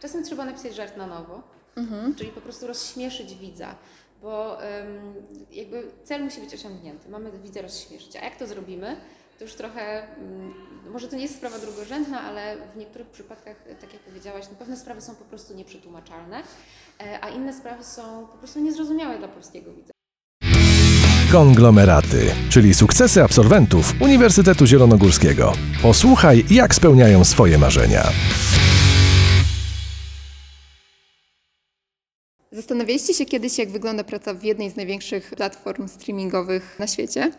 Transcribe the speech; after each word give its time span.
Czasem 0.00 0.24
trzeba 0.24 0.44
napisać 0.44 0.74
żart 0.74 0.96
na 0.96 1.06
nowo, 1.06 1.42
czyli 2.16 2.30
po 2.30 2.40
prostu 2.40 2.66
rozśmieszyć 2.66 3.34
widza, 3.34 3.74
bo 4.22 4.62
em, 4.62 4.86
jakby 5.52 5.82
cel 6.04 6.24
musi 6.24 6.40
być 6.40 6.54
osiągnięty. 6.54 7.08
Mamy 7.08 7.30
widza 7.44 7.62
rozśmieszyć. 7.62 8.16
A 8.16 8.24
jak 8.24 8.36
to 8.36 8.46
zrobimy? 8.46 8.96
To 9.38 9.44
już 9.44 9.54
trochę, 9.54 10.02
mm, 10.16 10.54
może 10.92 11.08
to 11.08 11.16
nie 11.16 11.22
jest 11.22 11.36
sprawa 11.36 11.58
drugorzędna, 11.58 12.20
ale 12.20 12.56
w 12.74 12.76
niektórych 12.76 13.08
przypadkach, 13.08 13.56
e, 13.66 13.74
tak 13.74 13.92
jak 13.92 14.02
powiedziałaś, 14.02 14.44
no 14.50 14.56
pewne 14.58 14.76
sprawy 14.76 15.00
są 15.00 15.14
po 15.14 15.24
prostu 15.24 15.54
nieprzetłumaczalne, 15.54 16.42
e, 17.00 17.24
a 17.24 17.28
inne 17.28 17.52
sprawy 17.52 17.84
są 17.84 18.26
po 18.26 18.38
prostu 18.38 18.60
niezrozumiałe 18.60 19.18
dla 19.18 19.28
polskiego 19.28 19.72
widza. 19.72 19.92
Konglomeraty, 21.32 22.30
czyli 22.50 22.74
sukcesy 22.74 23.22
absolwentów 23.22 23.94
Uniwersytetu 24.00 24.66
Zielonogórskiego. 24.66 25.52
Posłuchaj, 25.82 26.44
jak 26.50 26.74
spełniają 26.74 27.24
swoje 27.24 27.58
marzenia. 27.58 28.02
Zastanawialiście 32.68 33.14
się 33.14 33.24
kiedyś, 33.24 33.58
jak 33.58 33.70
wygląda 33.70 34.04
praca 34.04 34.34
w 34.34 34.44
jednej 34.44 34.70
z 34.70 34.76
największych 34.76 35.30
platform 35.30 35.88
streamingowych 35.88 36.76
na 36.78 36.86
świecie? 36.86 37.30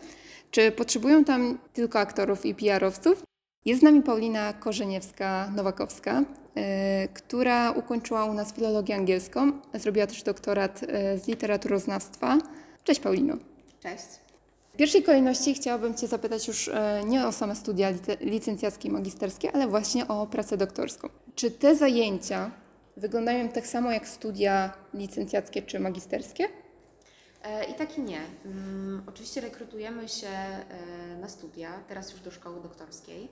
Czy 0.52 0.72
potrzebują 0.72 1.24
tam 1.24 1.58
tylko 1.74 2.00
aktorów 2.00 2.46
i 2.46 2.56
PR-owców? 2.56 3.24
Jest 3.66 3.82
z 3.82 3.84
nami 3.84 4.02
Paulina 4.02 4.54
Korzeniewska-Nowakowska, 4.54 6.24
e, 6.56 7.08
która 7.08 7.72
ukończyła 7.72 8.26
u 8.26 8.34
nas 8.34 8.54
filologię 8.54 8.96
angielską, 8.96 9.52
zrobiła 9.74 10.08
też 10.08 10.24
doktorat 10.24 10.82
e, 10.88 11.18
z 11.18 11.28
literaturoznawstwa. 11.28 12.38
Cześć 12.84 13.00
Paulino. 13.00 13.38
Cześć. 13.84 14.06
W 14.74 14.78
pierwszej 14.78 15.04
kolejności 15.04 15.54
chciałabym 15.54 15.94
Cię 15.94 16.08
zapytać 16.08 16.48
już 16.48 16.68
e, 16.68 17.02
nie 17.06 17.28
o 17.28 17.32
same 17.32 17.56
studia 17.56 17.92
lice- 17.92 18.18
licencjackie 18.22 18.88
i 18.88 18.92
magisterskie, 18.92 19.52
ale 19.52 19.68
właśnie 19.68 20.08
o 20.08 20.28
pracę 20.28 20.58
doktorską. 20.58 21.10
Czy 21.36 21.52
te 21.52 21.76
zajęcia 21.76 22.52
wyglądają 22.98 23.50
tak 23.50 23.68
samo 23.68 23.92
jak 23.92 24.08
studia 24.08 24.74
licencjackie 24.94 25.62
czy 25.62 25.80
magisterskie? 25.80 26.46
E, 27.44 27.64
I 27.66 27.74
tak 27.74 27.98
i 27.98 28.02
nie. 28.02 28.22
Mm, 28.46 29.04
Oczywiście 29.08 29.42
rekrutujemy 29.42 30.10
się 30.10 30.28
e, 30.28 31.18
na 31.22 31.30
studia, 31.30 31.84
teraz 31.88 32.12
już 32.12 32.22
do 32.22 32.32
szkoły 32.32 32.62
doktorskiej. 32.62 33.30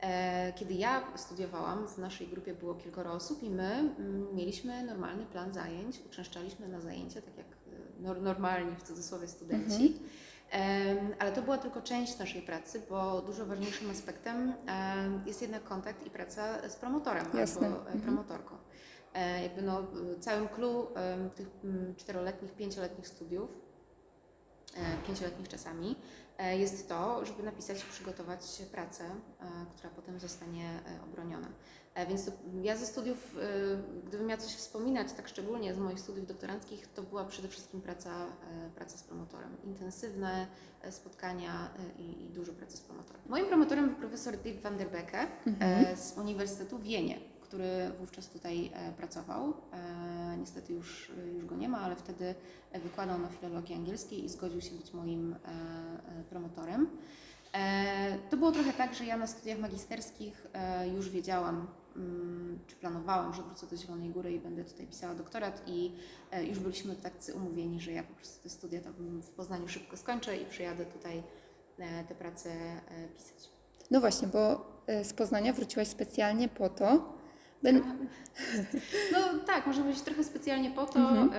E, 0.00 0.52
Kiedy 0.52 0.74
ja 0.74 1.02
studiowałam, 1.16 1.88
w 1.88 1.98
naszej 1.98 2.28
grupie 2.28 2.54
było 2.54 2.74
kilkoro 2.74 3.12
osób 3.12 3.42
i 3.42 3.50
my 3.50 3.72
mm, 3.98 4.34
mieliśmy 4.34 4.82
normalny 4.84 5.26
plan 5.26 5.52
zajęć, 5.52 6.00
uczęszczaliśmy 6.06 6.68
na 6.68 6.80
zajęcia, 6.80 7.20
tak 7.22 7.36
jak 7.38 7.46
nor- 8.00 8.22
normalni 8.22 8.76
w 8.76 8.82
cudzysłowie 8.82 9.28
studenci. 9.28 9.98
Em, 10.50 10.85
Ale 11.18 11.32
to 11.32 11.42
była 11.42 11.58
tylko 11.58 11.82
część 11.82 12.18
naszej 12.18 12.42
pracy, 12.42 12.82
bo 12.90 13.22
dużo 13.22 13.46
ważniejszym 13.46 13.90
aspektem 13.90 14.52
em, 14.66 15.22
jest 15.26 15.42
jednak 15.42 15.64
kontakt 15.64 16.06
i 16.06 16.10
praca 16.10 16.68
z 16.68 16.76
promotorem 16.76 17.26
Jasne. 17.34 17.66
albo 17.66 17.90
e, 17.90 17.98
promotorką. 17.98 18.56
E, 19.14 19.42
Jakby 19.42 19.62
no, 19.62 19.82
całym 20.20 20.48
clue 20.48 20.88
tych 21.34 21.48
mm, 21.64 21.94
czteroletnich, 21.94 22.52
pięcioletnich 22.52 23.08
studiów, 23.08 23.50
e, 24.76 25.06
pięcioletnich 25.06 25.48
czasami, 25.48 25.96
e, 26.38 26.58
jest 26.58 26.88
to, 26.88 27.24
żeby 27.24 27.42
napisać 27.42 27.80
i 27.84 27.86
przygotować 27.86 28.62
pracę, 28.72 29.04
e, 29.04 29.66
która 29.76 29.90
potem 29.90 30.20
zostanie 30.20 30.64
e, 30.64 31.02
obroniona. 31.04 31.48
E, 31.96 32.06
Więc 32.06 32.24
to, 32.24 32.32
ja 32.62 32.76
ze 32.76 32.86
studiów, 32.86 33.36
e, 33.40 34.02
gdybym 34.08 34.26
miała 34.26 34.40
coś 34.40 34.52
wspominać, 34.52 35.12
tak 35.12 35.28
szczególnie 35.28 35.74
z 35.74 35.78
moich 35.78 36.00
studiów 36.00 36.26
doktoranckich, 36.26 36.86
to 36.86 37.02
była 37.02 37.24
przede 37.24 37.48
wszystkim 37.48 37.80
praca, 37.80 38.10
e, 38.26 38.70
praca 38.74 38.98
z 38.98 39.02
promotorem. 39.02 39.56
Intensywne 39.64 40.46
e, 40.82 40.92
spotkania 40.92 41.70
i, 41.98 42.24
i 42.24 42.28
dużo 42.30 42.52
pracy 42.52 42.76
z 42.76 42.80
promotorem. 42.80 43.22
Moim 43.28 43.46
promotorem 43.46 43.88
był 43.88 43.96
profesor 43.96 44.36
Dirk 44.36 44.62
van 44.62 44.76
der 44.76 44.90
Becke 44.90 45.26
e, 45.60 45.96
z 45.96 46.18
Uniwersytetu 46.18 46.78
w 46.78 46.82
Wienie, 46.82 47.18
który 47.40 47.90
wówczas 47.98 48.28
tutaj 48.28 48.72
pracował. 48.96 49.52
Niestety 50.38 50.72
już, 50.72 51.12
już 51.34 51.44
go 51.44 51.56
nie 51.56 51.68
ma, 51.68 51.80
ale 51.80 51.96
wtedy 51.96 52.34
wykładał 52.82 53.18
na 53.18 53.28
filologii 53.28 53.74
angielskiej 53.74 54.24
i 54.24 54.28
zgodził 54.28 54.60
się 54.60 54.74
być 54.74 54.92
moim 54.92 55.36
promotorem. 56.30 56.88
To 58.30 58.36
było 58.36 58.52
trochę 58.52 58.72
tak, 58.72 58.94
że 58.94 59.04
ja 59.04 59.16
na 59.16 59.26
studiach 59.26 59.58
magisterskich 59.58 60.46
już 60.94 61.10
wiedziałam, 61.10 61.66
czy 62.66 62.76
planowałam, 62.76 63.34
że 63.34 63.42
wrócę 63.42 63.66
do 63.66 63.76
Zielonej 63.76 64.10
Góry 64.10 64.32
i 64.32 64.38
będę 64.38 64.64
tutaj 64.64 64.86
pisała 64.86 65.14
doktorat 65.14 65.62
i 65.66 65.92
e, 66.30 66.44
już 66.44 66.58
byliśmy 66.58 66.96
tacy 66.96 67.34
umówieni, 67.34 67.80
że 67.80 67.92
ja 67.92 68.02
po 68.02 68.14
prostu 68.14 68.42
te 68.42 68.48
studia 68.48 68.80
tam 68.80 68.92
w 69.22 69.30
Poznaniu 69.30 69.68
szybko 69.68 69.96
skończę 69.96 70.36
i 70.36 70.46
przyjadę 70.46 70.84
tutaj 70.84 71.22
e, 71.78 72.04
te 72.04 72.14
prace 72.14 72.50
e, 72.50 73.08
pisać. 73.16 73.50
No 73.90 74.00
właśnie, 74.00 74.28
bo 74.28 74.66
z 75.02 75.12
Poznania 75.12 75.52
wróciłaś 75.52 75.88
specjalnie 75.88 76.48
po 76.48 76.68
to. 76.68 77.16
No 79.12 79.20
tak, 79.46 79.66
może 79.66 79.82
być 79.82 80.00
trochę 80.00 80.24
specjalnie 80.24 80.70
po 80.70 80.86
to. 80.86 80.98
Mhm. 80.98 81.30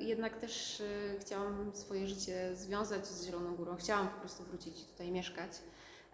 Jednak 0.00 0.36
też 0.36 0.82
chciałam 1.20 1.70
swoje 1.74 2.06
życie 2.06 2.50
związać 2.54 3.06
z 3.06 3.26
Zieloną 3.26 3.56
Górą. 3.56 3.76
Chciałam 3.76 4.08
po 4.08 4.20
prostu 4.20 4.44
wrócić 4.44 4.82
i 4.82 4.84
tutaj 4.84 5.12
mieszkać. 5.12 5.50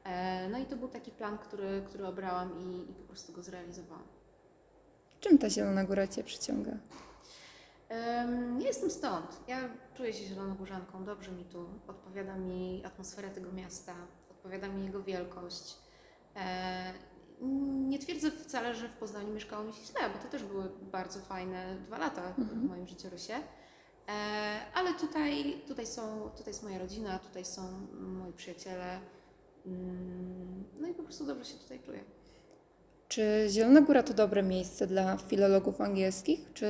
E, 0.05 0.49
no 0.49 0.59
i 0.59 0.67
to 0.67 0.77
był 0.77 0.89
taki 0.89 1.11
plan, 1.11 1.39
który, 1.39 1.83
który 1.87 2.07
obrałam 2.07 2.61
i, 2.61 2.91
i 2.91 2.95
po 2.95 3.03
prostu 3.03 3.33
go 3.33 3.43
zrealizowałam. 3.43 4.05
czym 5.21 5.39
ta 5.39 5.51
Zielona 5.51 5.85
Góra 5.85 6.07
Cię 6.07 6.25
przyciąga? 6.25 6.73
Ja 8.61 8.67
jestem 8.67 8.91
stąd. 8.91 9.41
Ja 9.49 9.69
czuję 9.95 10.13
się 10.13 10.25
zielonogórzanką, 10.25 11.05
dobrze 11.05 11.33
mi 11.33 11.45
tu. 11.45 11.69
Odpowiada 11.89 12.37
mi 12.37 12.83
atmosfera 12.87 13.29
tego 13.29 13.53
miasta, 13.53 13.95
odpowiada 14.31 14.69
mi 14.69 14.85
jego 14.85 15.03
wielkość. 15.03 15.77
E, 16.37 16.93
Nie 17.89 17.99
twierdzę 17.99 18.31
wcale, 18.31 18.75
że 18.75 18.89
w 18.89 18.97
Poznaniu 18.97 19.35
mieszkało 19.35 19.65
mi 19.65 19.73
się 19.73 19.85
źle, 19.85 20.01
bo 20.15 20.19
to 20.23 20.29
też 20.29 20.45
były 20.45 20.71
bardzo 20.93 21.21
fajne 21.21 21.77
dwa 21.87 21.99
lata 21.99 22.33
w 22.39 22.65
moim 22.69 22.87
życiorysie. 22.87 23.35
E, 24.09 24.61
Ale 24.75 24.95
tutaj, 24.95 25.63
tutaj, 25.69 25.87
są, 25.87 26.31
tutaj 26.31 26.47
jest 26.47 26.63
moja 26.63 26.79
rodzina, 26.79 27.19
tutaj 27.19 27.45
są 27.45 27.63
moi 27.93 28.33
przyjaciele. 28.33 29.01
Mm, 29.67 30.65
No 30.81 30.89
i 30.89 30.95
po 30.95 31.03
prostu 31.03 31.27
dobrze 31.27 31.45
się 31.45 31.59
tutaj 31.59 31.81
czuję. 31.87 32.01
Czy 33.09 33.47
Zielona 33.49 33.81
Góra 33.81 34.03
to 34.03 34.15
dobre 34.15 34.43
miejsce 34.43 34.87
dla 34.87 35.17
filologów 35.17 35.81
angielskich? 35.81 36.41
Czy 36.55 36.67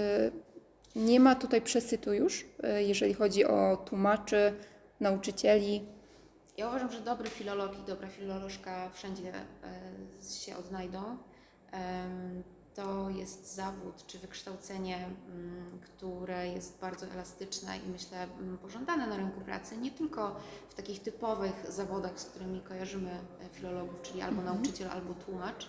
nie 0.97 1.21
ma 1.21 1.35
tutaj 1.35 1.63
przesytu 1.63 2.13
już, 2.13 2.47
e, 2.63 2.83
jeżeli 2.83 3.15
chodzi 3.15 3.45
o 3.45 3.77
tłumaczy, 3.77 4.53
nauczycieli? 5.01 5.87
Ja 6.57 6.69
uważam, 6.69 6.93
że 6.93 7.01
dobry 7.01 7.29
filolog 7.31 7.79
i 7.79 7.83
dobra 7.87 8.09
filolożka 8.09 8.91
wszędzie 8.91 9.33
e, 9.35 10.35
się 10.45 10.57
odnajdą. 10.57 11.17
To 12.85 13.11
jest 13.11 13.55
zawód 13.55 14.07
czy 14.07 14.19
wykształcenie, 14.19 14.97
mm, 14.97 15.81
które 15.81 16.49
jest 16.49 16.81
bardzo 16.81 17.07
elastyczne 17.07 17.79
i 17.79 17.89
myślę 17.89 18.23
mm, 18.23 18.59
pożądane 18.59 19.07
na 19.07 19.17
rynku 19.17 19.41
pracy, 19.41 19.77
nie 19.77 19.91
tylko 19.91 20.37
w 20.69 20.75
takich 20.75 21.03
typowych 21.03 21.67
zawodach, 21.69 22.21
z 22.21 22.25
którymi 22.25 22.61
kojarzymy 22.61 23.11
e, 23.11 23.49
filologów, 23.49 24.03
czyli 24.03 24.23
albo 24.23 24.43
nauczyciel, 24.43 24.89
albo 24.91 25.15
tłumacz. 25.15 25.69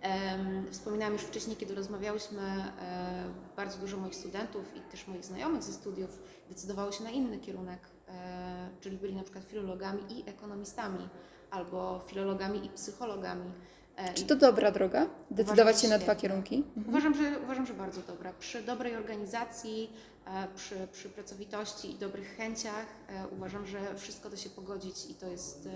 Em, 0.00 0.66
Wspominałam 0.70 1.12
już 1.12 1.22
wcześniej, 1.22 1.56
kiedy 1.56 1.74
rozmawiałyśmy, 1.74 2.40
e, 2.80 3.24
bardzo 3.56 3.78
dużo 3.78 3.96
moich 3.96 4.14
studentów 4.14 4.76
i 4.76 4.80
też 4.80 5.08
moich 5.08 5.24
znajomych 5.24 5.62
ze 5.62 5.72
studiów 5.72 6.18
decydowało 6.48 6.92
się 6.92 7.04
na 7.04 7.10
inny 7.10 7.38
kierunek, 7.38 7.80
e, 8.08 8.68
czyli 8.80 8.96
byli 8.96 9.14
na 9.14 9.22
przykład 9.22 9.44
filologami 9.44 10.02
i 10.18 10.30
ekonomistami, 10.30 11.08
albo 11.50 12.00
filologami 12.06 12.66
i 12.66 12.68
psychologami. 12.68 13.52
E, 13.96 14.14
Czy 14.14 14.26
to 14.26 14.36
dobra 14.36 14.70
droga? 14.70 15.06
Decydować 15.30 15.80
się 15.80 15.88
na 15.88 15.98
dwa 15.98 16.14
kierunki? 16.14 16.64
Uważam, 16.88 17.14
że, 17.14 17.38
uważam, 17.44 17.66
że 17.66 17.74
bardzo 17.74 18.00
dobra. 18.00 18.32
Przy 18.32 18.62
dobrej 18.62 18.96
organizacji, 18.96 19.90
e, 20.26 20.48
przy, 20.56 20.88
przy 20.92 21.08
pracowitości 21.08 21.90
i 21.90 21.94
dobrych 21.94 22.36
chęciach 22.36 22.86
e, 23.08 23.26
uważam, 23.36 23.66
że 23.66 23.78
wszystko 23.96 24.30
da 24.30 24.36
się 24.36 24.50
pogodzić 24.50 25.10
i 25.10 25.14
to 25.14 25.26
jest 25.26 25.68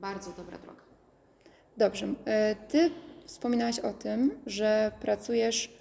bardzo 0.00 0.32
dobra 0.32 0.58
droga. 0.58 0.82
Dobrze. 1.76 2.06
Ty 2.68 2.90
wspominałaś 3.26 3.78
o 3.78 3.92
tym, 3.92 4.38
że 4.46 4.92
pracujesz 5.00 5.72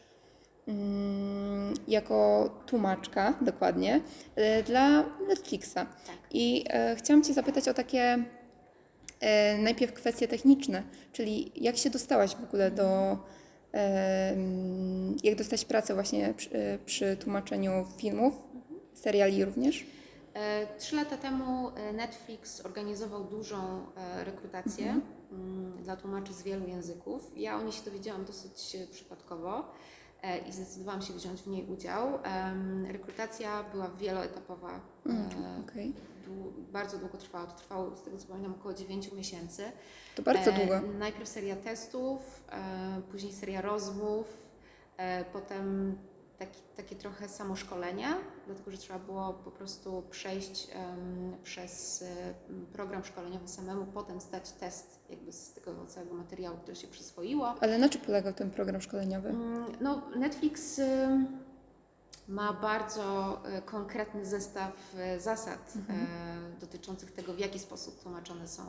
mm, 0.67 1.73
jako 1.87 2.49
tłumaczka, 2.65 3.33
dokładnie, 3.41 4.01
dla 4.65 5.03
Netflixa. 5.27 5.73
Tak. 5.73 6.15
I 6.31 6.65
chciałam 6.97 7.23
Cię 7.23 7.33
zapytać 7.33 7.67
o 7.67 7.73
takie 7.73 8.25
najpierw 9.59 9.93
kwestie 9.93 10.27
techniczne, 10.27 10.83
czyli 11.11 11.51
jak 11.55 11.77
się 11.77 11.89
dostałaś 11.89 12.35
w 12.35 12.43
ogóle 12.43 12.71
do, 12.71 13.17
e, 13.73 14.35
jak 15.23 15.35
dostać 15.35 15.65
pracę 15.65 15.93
właśnie 15.93 16.33
przy, 16.33 16.57
e, 16.57 16.77
przy 16.85 17.17
tłumaczeniu 17.17 17.85
filmów, 17.97 18.33
seriali 18.93 19.45
również? 19.45 19.85
E, 20.33 20.67
Trzy 20.77 20.95
lata 20.95 21.17
temu 21.17 21.69
e, 21.69 21.93
Netflix 21.93 22.65
organizował 22.65 23.23
dużą 23.23 23.57
e, 23.97 24.23
rekrutację 24.23 24.99
mm, 25.31 25.83
dla 25.83 25.95
tłumaczy 25.95 26.33
z 26.33 26.43
wielu 26.43 26.67
języków. 26.67 27.31
Ja 27.35 27.57
o 27.57 27.61
niej 27.63 27.71
się 27.71 27.85
dowiedziałam 27.85 28.25
dosyć 28.25 28.75
e, 28.75 28.87
przypadkowo 28.87 29.71
e, 30.21 30.37
i 30.37 30.51
zdecydowałam 30.51 31.01
się 31.01 31.13
wziąć 31.13 31.41
w 31.41 31.47
niej 31.47 31.65
udział. 31.65 32.07
Rekrutacja 32.91 33.63
była 33.71 33.89
wieloetapowa. 33.89 34.69
e, 35.05 35.09
Mm, 35.09 35.29
Okej, 35.69 35.93
dłu- 36.27 36.51
bardzo 36.71 36.97
długo 36.97 37.17
trwało. 37.17 37.47
To 37.47 37.53
trwało, 37.57 37.95
z 37.97 38.01
tego 38.03 38.17
co 38.17 38.27
pamiętam, 38.27 38.53
około 38.59 38.73
9 38.73 39.11
miesięcy. 39.11 39.63
to 40.15 40.23
bardzo 40.23 40.51
E, 40.51 40.53
długo. 40.59 40.81
Najpierw 40.99 41.29
seria 41.29 41.55
testów, 41.55 42.43
e, 42.51 43.01
później 43.11 43.33
seria 43.33 43.61
rozmów, 43.61 44.47
E, 44.97 45.25
Potem 45.25 45.97
taki, 46.39 46.59
takie 46.75 46.95
trochę 46.95 47.29
samoszkolenie, 47.29 48.07
dlatego 48.45 48.71
że 48.71 48.77
trzeba 48.77 48.99
było 48.99 49.33
po 49.33 49.51
prostu 49.51 50.03
przejść 50.09 50.67
przez 51.43 52.01
e, 52.01 52.33
program 52.73 53.03
szkoleniowy 53.03 53.47
samemu, 53.47 53.85
potem 53.85 54.21
zdać 54.21 54.51
test 54.51 54.99
jakby 55.09 55.31
z 55.33 55.53
tego 55.53 55.85
całego 55.85 56.13
materiału, 56.15 56.57
który 56.57 56.75
się 56.75 56.87
przyswoiło. 56.87 57.55
Ale 57.61 57.77
na 57.77 57.89
czym 57.89 58.01
polegał 58.01 58.33
ten 58.33 58.51
program 58.51 58.81
szkoleniowy? 58.81 59.29
Mm, 59.29 59.65
No, 59.81 60.01
Netflix 60.15 60.81
ma 62.27 62.53
bardzo 62.53 63.37
y, 63.57 63.61
konkretny 63.61 64.25
zestaw 64.25 64.73
y, 65.15 65.19
zasad 65.19 65.73
y, 65.75 66.59
dotyczących 66.59 67.11
tego, 67.11 67.33
w 67.33 67.39
jaki 67.39 67.59
sposób 67.59 68.03
tłumaczone 68.03 68.47
są 68.47 68.63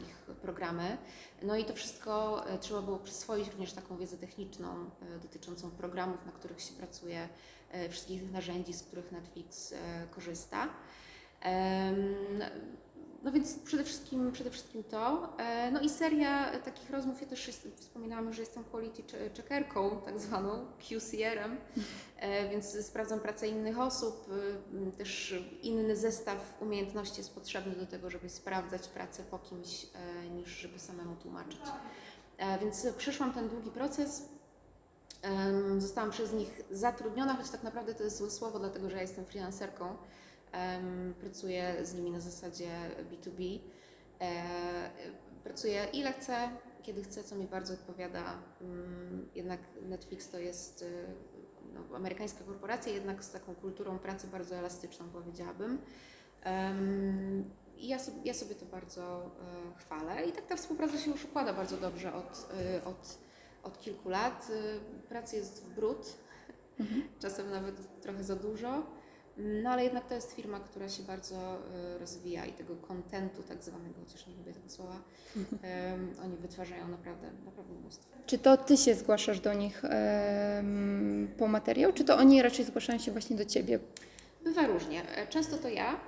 ich 0.00 0.36
programy. 0.42 0.98
No 1.42 1.56
i 1.56 1.64
to 1.64 1.74
wszystko 1.74 2.44
trzeba 2.60 2.82
było 2.82 2.98
przyswoić 2.98 3.48
również 3.48 3.72
taką 3.72 3.96
wiedzę 3.96 4.16
techniczną 4.16 4.90
dotyczącą 5.22 5.70
programów, 5.70 6.26
na 6.26 6.32
których 6.32 6.60
się 6.60 6.72
pracuje, 6.72 7.28
wszystkich 7.90 8.32
narzędzi, 8.32 8.72
z 8.72 8.82
których 8.82 9.12
Netflix 9.12 9.74
korzysta. 10.10 10.68
No 13.22 13.32
więc 13.32 13.58
przede 13.58 13.84
wszystkim, 13.84 14.32
przede 14.32 14.50
wszystkim 14.50 14.84
to. 14.84 15.32
E, 15.38 15.70
No 15.70 15.80
i 15.80 15.88
seria 15.90 16.58
takich 16.58 16.90
rozmów, 16.90 17.20
ja 17.20 17.26
też 17.26 17.50
wspominałam, 17.76 18.32
że 18.32 18.42
jestem 18.42 18.64
quality 18.64 19.02
che- 19.02 19.30
checkerką, 19.36 20.00
tak 20.04 20.18
zwaną 20.20 20.66
QCR-em, 20.88 21.56
e, 22.16 22.48
więc 22.48 22.86
sprawdzam 22.86 23.20
pracę 23.20 23.48
innych 23.48 23.78
osób. 23.78 24.26
y, 24.88 24.92
Też 24.98 25.34
inny 25.62 25.96
zestaw 25.96 26.56
umiejętności 26.60 27.18
jest 27.20 27.34
potrzebny 27.34 27.74
do 27.76 27.86
tego, 27.86 28.10
żeby 28.10 28.28
sprawdzać 28.28 28.88
pracę 28.88 29.22
po 29.30 29.38
kimś, 29.38 29.86
e, 29.94 30.28
niż 30.30 30.48
żeby 30.50 30.78
samemu 30.78 31.16
tłumaczyć. 31.16 31.60
Więc 32.60 32.86
przeszłam 32.96 33.32
ten 33.32 33.48
długi 33.48 33.70
proces. 33.70 34.22
Zostałam 35.78 36.10
przez 36.10 36.32
nich 36.32 36.60
zatrudniona, 36.70 37.36
choć 37.36 37.50
tak 37.50 37.62
naprawdę 37.62 37.94
to 37.94 38.02
jest 38.04 38.16
złe 38.16 38.30
słowo, 38.30 38.58
dlatego 38.58 38.90
że 38.90 38.96
ja 38.96 39.02
jestem 39.02 39.24
freelancerką. 39.24 39.96
Pracuję 41.20 41.74
z 41.82 41.94
nimi 41.94 42.10
na 42.10 42.20
zasadzie 42.20 42.68
B2B. 43.10 43.58
E, 44.20 44.90
Pracuję 45.44 45.86
ile 45.92 46.12
chcę, 46.12 46.48
kiedy 46.82 47.02
chcę, 47.02 47.24
co 47.24 47.36
mi 47.36 47.46
bardzo 47.46 47.74
odpowiada. 47.74 48.22
Mm, 48.60 49.28
Jednak 49.34 49.60
Netflix 49.82 50.28
to 50.28 50.38
jest 50.38 50.82
y, 50.82 51.06
no, 51.74 51.96
amerykańska 51.96 52.44
korporacja, 52.44 52.92
jednak 52.92 53.24
z 53.24 53.30
taką 53.30 53.54
kulturą 53.54 53.98
pracy 53.98 54.26
bardzo 54.26 54.56
elastyczną, 54.56 55.08
powiedziałabym. 55.08 55.78
I 57.76 57.88
ja 57.88 57.98
sobie, 57.98 58.18
ja 58.24 58.34
sobie 58.34 58.54
to 58.54 58.66
bardzo 58.66 59.30
e, 59.74 59.78
chwalę. 59.78 60.24
I 60.26 60.32
tak 60.32 60.46
ta 60.46 60.56
współpraca 60.56 60.98
się 60.98 61.10
już 61.10 61.24
układa 61.24 61.52
bardzo 61.52 61.76
dobrze 61.76 62.14
od, 62.14 62.48
y, 62.76 62.84
od, 62.84 63.18
od 63.62 63.80
kilku 63.80 64.08
lat. 64.08 64.50
Y, 64.50 64.80
Pracy 65.08 65.36
jest 65.36 65.64
w 65.64 65.74
brud, 65.74 66.16
czasem 67.20 67.50
nawet 67.50 68.00
trochę 68.00 68.24
za 68.24 68.36
dużo. 68.36 68.86
No 69.38 69.70
ale 69.70 69.84
jednak 69.84 70.08
to 70.08 70.14
jest 70.14 70.32
firma, 70.32 70.60
która 70.60 70.88
się 70.88 71.02
bardzo 71.02 71.58
y, 71.94 71.98
rozwija 71.98 72.46
i 72.46 72.52
tego 72.52 72.76
kontentu 72.76 73.42
tak 73.42 73.62
zwanego, 73.62 73.94
chociaż 74.06 74.26
nie 74.26 74.34
lubię 74.36 74.52
tego 74.52 74.68
słowa, 74.70 74.92
em, 75.62 76.14
oni 76.24 76.36
wytwarzają 76.36 76.88
naprawdę, 76.88 77.30
naprawdę 77.44 77.74
mnóstwo. 77.74 78.16
Czy 78.26 78.38
to 78.38 78.56
ty 78.56 78.76
się 78.76 78.94
zgłaszasz 78.94 79.40
do 79.40 79.54
nich 79.54 79.82
em, 79.84 81.28
po 81.38 81.48
materiał, 81.48 81.92
czy 81.92 82.04
to 82.04 82.16
oni 82.16 82.42
raczej 82.42 82.64
zgłaszają 82.64 82.98
się 82.98 83.12
właśnie 83.12 83.36
do 83.36 83.44
ciebie? 83.44 83.78
Bywa 84.44 84.66
różnie. 84.66 85.16
E, 85.16 85.26
Często 85.26 85.56
to 85.58 85.68
ja 85.68 86.00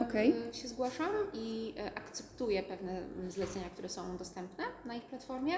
Okej. 0.00 0.34
e, 0.50 0.54
się 0.54 0.68
zgłaszam 0.68 1.10
i 1.34 1.74
e, 1.78 1.94
akceptuję 1.94 2.62
pewne 2.62 2.98
mm, 2.98 3.30
zlecenia, 3.30 3.70
które 3.70 3.88
są 3.88 4.16
dostępne 4.16 4.64
na 4.84 4.94
ich 4.94 5.02
platformie. 5.04 5.54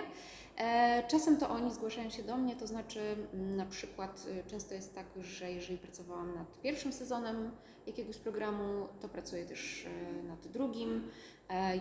E, 0.56 1.02
Czasem 1.08 1.37
to 1.37 1.49
oni 1.50 1.75
zgłaszają 1.75 2.11
się 2.11 2.23
do 2.23 2.37
mnie, 2.37 2.56
to 2.56 2.67
znaczy 2.67 3.00
mm, 3.35 3.56
na 3.56 3.67
przykład 3.67 4.26
często 4.46 4.75
jest 4.75 4.94
tak, 4.94 5.06
że 5.20 5.52
jeżeli 5.52 5.79
pracowałam 5.79 6.35
nad 6.35 6.61
pierwszym 6.61 6.93
sezonem 6.93 7.50
jakiegoś 7.87 8.17
programu, 8.17 8.88
to 9.00 9.08
pracuję 9.08 9.46
też 9.46 9.87
nad 10.29 10.46
drugim. 10.46 11.11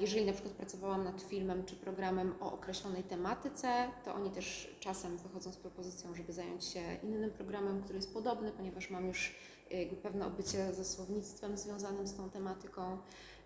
Jeżeli 0.02 0.26
na 0.26 0.34
przykład 0.34 0.54
pracowałam 0.54 1.04
nad 1.04 1.22
filmem 1.22 1.66
czy 1.66 1.76
programem 1.76 2.34
o 2.40 2.54
określonej 2.54 3.04
tematyce, 3.04 3.68
to 4.06 4.16
oni 4.16 4.32
też 4.32 4.76
czasem 4.80 5.18
wychodzą 5.18 5.52
z 5.52 5.58
propozycją, 5.58 6.16
żeby 6.16 6.34
zająć 6.34 6.66
się 6.66 6.82
innym 7.04 7.32
programem, 7.32 7.84
który 7.84 7.98
jest 7.98 8.14
podobny, 8.14 8.52
ponieważ 8.52 8.90
mam 8.90 9.08
już 9.08 9.36
jakby 9.72 9.96
pewne 9.96 10.26
obycie 10.26 10.74
ze 10.74 10.86
słownictwem 10.86 11.58
związanym 11.58 12.08
z 12.08 12.14
tą 12.16 12.30
tematyką. 12.30 12.98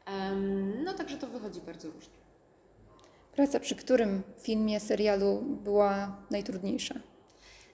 Em, 0.06 0.84
No 0.84 0.94
także 0.94 1.18
to 1.18 1.28
wychodzi 1.28 1.62
bardzo 1.62 1.88
różnie. 1.92 2.14
Praca 3.36 3.60
przy 3.60 3.76
którym 3.76 4.22
filmie, 4.40 4.80
serialu 4.80 5.42
była 5.64 6.18
najtrudniejsza? 6.32 6.96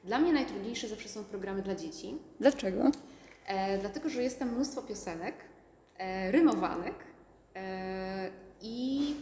Dla 0.03 0.19
mnie 0.19 0.33
najtrudniejsze 0.33 0.87
zawsze 0.87 1.09
są 1.09 1.23
programy 1.23 1.61
dla 1.61 1.75
dzieci, 1.75 2.17
Dlaczego? 2.39 2.91
e, 3.47 3.77
dlatego 3.77 4.09
że 4.09 4.23
jest 4.23 4.39
tam 4.39 4.55
mnóstwo 4.55 4.81
piosenek, 4.81 5.35
e, 5.97 6.31
rymowanek 6.31 6.95
e, 7.55 8.29
i 8.61 9.15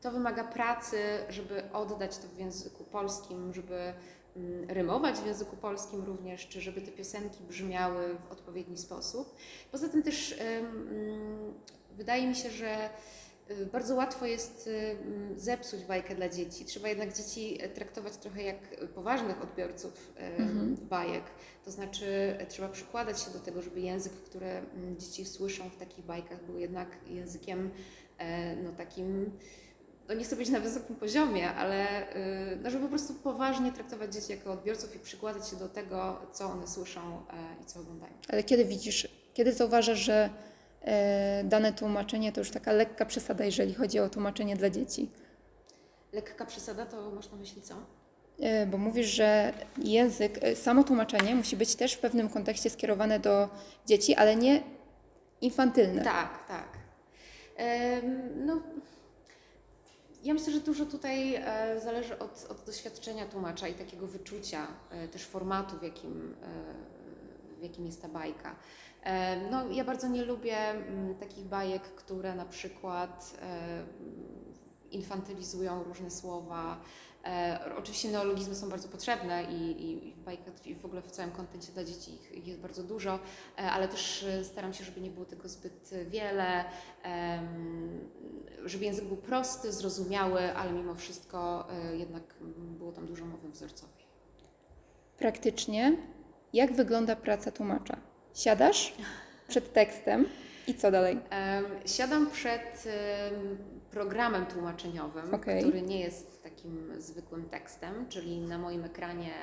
to 0.00 0.10
wymaga 0.10 0.44
pracy, 0.44 0.98
żeby 1.28 1.72
oddać 1.72 2.18
to 2.18 2.28
w 2.28 2.38
języku 2.38 2.84
polskim, 2.84 3.54
żeby 3.54 3.92
mm, 4.36 4.70
rymować 4.70 5.16
w 5.16 5.26
języku 5.26 5.56
polskim 5.56 6.04
również, 6.04 6.48
czy 6.48 6.60
żeby 6.60 6.80
te 6.80 6.92
piosenki 6.92 7.44
brzmiały 7.48 8.18
w 8.18 8.32
odpowiedni 8.32 8.78
sposób. 8.78 9.36
Poza 9.72 9.88
tym 9.88 10.02
też 10.02 10.36
mm, 10.38 11.54
wydaje 11.96 12.28
mi 12.28 12.34
się, 12.34 12.50
że 12.50 12.90
y, 13.50 13.66
bardzo 13.66 13.94
łatwo 13.94 14.26
jest 14.26 14.66
y, 14.66 14.70
mm, 14.70 15.38
zepsuć 15.38 15.84
bajkę 15.84 16.14
dla 16.14 16.28
dzieci. 16.28 16.64
Trzeba 16.64 16.88
jednak 16.88 17.12
dzieci 17.16 17.58
e, 17.60 17.68
traktować 17.68 18.16
trochę 18.16 18.42
jak 18.42 18.86
poważnych 18.94 19.42
odbiorców 19.42 20.12
em, 20.16 20.76
bajek. 20.80 21.24
To 21.64 21.70
znaczy 21.70 22.36
e, 22.38 22.46
trzeba 22.46 22.68
przykładać 22.68 23.20
się 23.20 23.30
do 23.30 23.38
tego, 23.38 23.62
żeby 23.62 23.80
język, 23.80 24.12
który 24.12 24.62
dzieci 24.98 25.24
słyszą 25.24 25.70
w 25.70 25.76
takich 25.76 26.04
bajkach 26.04 26.44
był 26.44 26.58
jednak 26.58 26.88
językiem 27.06 27.70
e, 28.18 28.56
no 28.56 28.72
takim 28.72 29.30
no 30.08 30.14
nie 30.14 30.24
chcę 30.24 30.36
być 30.36 30.48
na 30.48 30.60
wysokim 30.60 30.96
poziomie, 30.96 31.50
ale 31.50 32.02
y, 32.16 32.58
no, 32.62 32.70
żeby 32.70 32.82
po 32.84 32.88
prostu 32.88 33.14
poważnie 33.14 33.72
traktować 33.72 34.14
dzieci 34.14 34.32
jako 34.32 34.52
odbiorców 34.52 34.96
i 34.96 34.98
przykładać 34.98 35.48
się 35.48 35.56
do 35.56 35.68
tego, 35.68 36.20
co 36.32 36.44
one 36.46 36.68
słyszą 36.68 37.00
e, 37.00 37.62
i 37.62 37.66
co 37.66 37.80
oglądają. 37.80 38.12
Ale 38.28 38.42
kiedy 38.42 38.64
widzisz, 38.64 39.08
kiedy 39.34 39.52
zauważasz, 39.52 39.98
że 39.98 40.30
e, 40.82 41.44
dane 41.44 41.72
tłumaczenie 41.72 42.32
to 42.32 42.40
już 42.40 42.50
taka 42.50 42.72
lekka 42.72 43.04
przesada, 43.06 43.44
jeżeli 43.44 43.74
chodzi 43.74 43.98
o 43.98 44.08
tłumaczenie 44.08 44.56
dla 44.56 44.70
dzieci? 44.70 45.10
Lekka 46.12 46.46
przesada 46.46 46.86
to 46.86 47.10
masz 47.10 47.30
na 47.30 47.36
myśli 47.36 47.62
co? 47.62 47.74
E, 48.40 48.66
Bo 48.66 48.78
mówisz, 48.78 49.06
że 49.06 49.52
język, 49.78 50.40
samo 50.54 50.84
tłumaczenie 50.84 51.34
musi 51.34 51.56
być 51.56 51.74
też 51.74 51.92
w 51.92 51.98
pewnym 51.98 52.28
kontekście 52.28 52.70
skierowane 52.70 53.20
do 53.20 53.48
dzieci, 53.86 54.14
ale 54.14 54.36
nie 54.36 54.62
infantylne. 55.40 56.04
Tak, 56.04 56.46
tak. 56.48 56.68
No, 58.36 58.62
ja 60.26 60.34
myślę, 60.34 60.52
że 60.52 60.60
dużo 60.60 60.86
tutaj 60.86 61.34
e, 61.34 61.80
zależy 61.80 62.18
od, 62.18 62.46
od 62.50 62.64
doświadczenia 62.66 63.26
tłumacza 63.26 63.68
i 63.68 63.74
takiego 63.74 64.06
wyczucia 64.06 64.66
e, 64.90 65.08
też 65.08 65.24
formatu, 65.24 65.78
w 65.78 65.82
jakim, 65.82 66.34
e, 66.42 67.58
w 67.58 67.62
jakim 67.62 67.86
jest 67.86 68.02
ta 68.02 68.08
bajka. 68.08 68.56
No, 69.50 69.70
ja 69.70 69.84
bardzo 69.84 70.08
nie 70.08 70.24
lubię 70.24 70.58
mm, 70.58 71.14
takich 71.14 71.44
bajek, 71.44 71.82
które 71.82 72.34
na 72.34 72.44
przykład 72.44 73.40
infantylizują 74.96 75.82
różne 75.84 76.10
słowa. 76.10 76.80
E, 77.24 77.60
oczywiście 77.78 78.10
neologizmy 78.10 78.54
są 78.54 78.68
bardzo 78.68 78.88
potrzebne 78.88 79.44
i, 79.44 79.56
i, 79.56 80.08
i 80.08 80.12
w 80.12 80.20
bajkach 80.20 80.66
i 80.66 80.74
w 80.74 80.84
ogóle 80.84 81.02
w 81.02 81.10
całym 81.10 81.30
kontencie 81.32 81.72
dla 81.72 81.84
dzieci 81.84 82.14
ich, 82.14 82.32
ich 82.32 82.46
jest 82.46 82.60
bardzo 82.60 82.82
dużo, 82.82 83.18
e, 83.58 83.70
ale 83.70 83.88
też 83.88 84.22
e, 84.22 84.44
staram 84.44 84.74
się, 84.74 84.84
żeby 84.84 85.00
nie 85.00 85.10
było 85.10 85.26
tego 85.26 85.48
zbyt 85.48 85.90
wiele, 86.08 86.64
em, 87.02 88.10
żeby 88.64 88.84
język 88.84 89.04
był 89.04 89.16
prosty, 89.16 89.72
zrozumiały, 89.72 90.56
ale 90.56 90.72
mimo 90.72 90.94
wszystko 90.94 91.68
e, 91.70 91.96
jednak 91.96 92.22
było 92.78 92.92
tam 92.92 93.06
dużo 93.06 93.26
mowy 93.26 93.48
wzorcowej. 93.48 94.06
Praktycznie, 95.18 95.96
jak 96.52 96.72
wygląda 96.72 97.16
praca 97.16 97.52
tłumacza? 97.52 97.96
Siadasz 98.34 98.94
przed 99.48 99.72
tekstem 99.72 100.26
i 100.66 100.74
co 100.74 100.90
dalej? 100.90 101.18
Siadam 101.86 102.30
przed 102.30 102.84
em, 102.86 103.58
programem 103.90 104.46
tłumaczeniowym, 104.46 105.34
Okej. 105.34 105.62
który 105.62 105.82
nie 105.82 106.00
jest 106.00 106.42
takim 106.42 106.92
zwykłym 106.98 107.48
tekstem, 107.48 108.08
czyli 108.08 108.40
na 108.40 108.58
moim 108.58 108.84
ekranie 108.84 109.34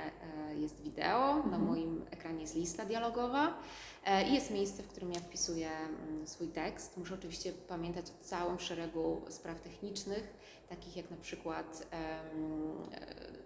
e, 0.50 0.56
jest 0.56 0.82
wideo, 0.82 1.44
na 1.52 1.60
moim 1.60 2.06
ekranie 2.12 2.42
jest 2.42 2.56
lista 2.56 2.86
dialogowa 2.86 3.58
e, 4.06 4.30
i 4.30 4.34
jest 4.34 4.52
miejsce, 4.52 4.84
w 4.84 4.88
którym 4.88 5.14
ja 5.14 5.20
wpisuję 5.20 5.70
mm, 5.70 6.28
swój 6.28 6.48
tekst. 6.48 6.98
Muszę 6.98 7.14
oczywiście 7.14 7.52
pamiętać 7.68 8.06
o 8.06 8.24
całym 8.24 8.60
szeregu 8.60 9.22
spraw 9.30 9.62
technicznych, 9.62 10.34
takich 10.70 10.98
jak 10.98 11.12
na 11.12 11.18
przykład 11.18 11.88
e, 11.92 12.20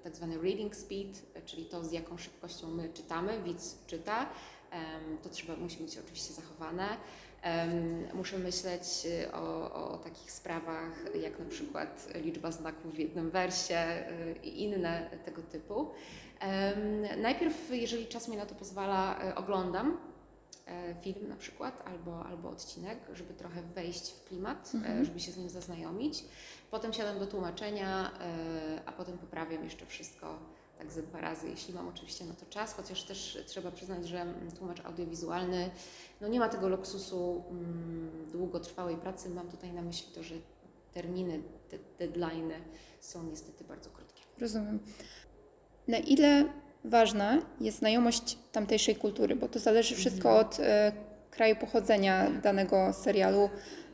tak 0.03 0.15
zwany 0.15 0.37
reading 0.37 0.75
speed, 0.75 1.19
czyli 1.45 1.65
to 1.65 1.83
z 1.83 1.91
jaką 1.91 2.17
szybkością 2.17 2.67
my 2.67 2.89
czytamy, 2.93 3.41
widz 3.43 3.85
czyta, 3.87 4.29
to 5.23 5.29
trzeba, 5.29 5.55
musi 5.55 5.77
być 5.77 5.97
oczywiście 5.97 6.33
zachowane. 6.33 6.87
Muszę 8.13 8.37
myśleć 8.37 8.83
y, 9.05 9.31
o, 9.31 9.73
o 9.73 9.97
takich 9.97 10.31
sprawach, 10.31 11.15
jak 11.21 11.39
na 11.39 11.45
przykład 11.45 12.07
liczba 12.15 12.51
znaków 12.51 12.93
w 12.93 12.99
jednym 12.99 13.29
wersie 13.29 13.79
y, 14.43 14.47
i 14.47 14.63
inne 14.63 15.09
tego 15.25 15.41
typu. 15.41 15.91
Najpierw, 17.17 17.69
jeżeli 17.71 18.07
czas 18.07 18.27
mi 18.27 18.37
na 18.37 18.45
to 18.45 18.55
pozwala, 18.55 19.29
y, 19.29 19.35
oglądam 19.35 19.97
e, 20.67 20.95
film 21.01 21.29
na 21.29 21.35
przykład 21.35 21.87
albo, 21.87 22.25
albo 22.25 22.49
odcinek, 22.49 22.97
żeby 23.13 23.33
trochę 23.33 23.61
wejść 23.61 24.11
w 24.11 24.23
klimat, 24.23 24.71
e, 24.85 25.05
żeby 25.05 25.19
się 25.19 25.31
z 25.31 25.37
nim 25.37 25.49
zaznajomić. 25.49 26.23
Potem 26.71 26.93
siadam 26.93 27.19
do 27.19 27.27
tłumaczenia, 27.27 28.11
e, 28.19 28.81
a 28.85 28.91
potem 28.91 29.17
poprawiam 29.17 29.63
jeszcze 29.63 29.85
wszystko 29.85 30.39
tak 30.77 30.91
ze 30.91 31.03
dwa 31.03 31.21
razy, 31.21 31.49
jeśli 31.49 31.73
mam 31.73 31.87
oczywiście 31.87 32.25
na 32.25 32.33
to 32.33 32.45
czas, 32.45 32.73
chociaż 32.73 33.03
też 33.03 33.43
trzeba 33.45 33.71
przyznać, 33.71 34.07
że 34.07 34.25
tłumacz 34.57 34.85
audiowizualny 34.85 35.69
no 36.21 36.27
nie 36.27 36.39
ma 36.39 36.49
tego 36.49 36.67
luksusu 36.67 37.43
mm, 37.49 38.09
długotrwałej 38.31 38.95
pracy. 38.95 39.29
Mam 39.29 39.47
tutaj 39.47 39.73
na 39.73 39.81
myśli 39.81 40.07
to, 40.15 40.23
że 40.23 40.35
terminy, 40.93 41.41
te 41.69 41.77
deadlines 41.99 42.61
są 42.99 43.23
niestety 43.23 43.63
bardzo 43.63 43.89
krótkie. 43.89 44.21
Rozumiem. 44.39 44.79
Na 45.87 45.97
ile 45.97 46.45
ważna 46.83 47.41
jest 47.61 47.77
znajomość 47.77 48.37
tamtejszej 48.51 48.95
kultury, 48.95 49.35
bo 49.35 49.47
to 49.47 49.59
zależy 49.59 49.95
wszystko 49.95 50.39
od 50.39 50.59
e, 50.59 50.91
kraju 51.31 51.55
pochodzenia 51.55 52.31
danego 52.31 52.93
serialu 52.93 53.49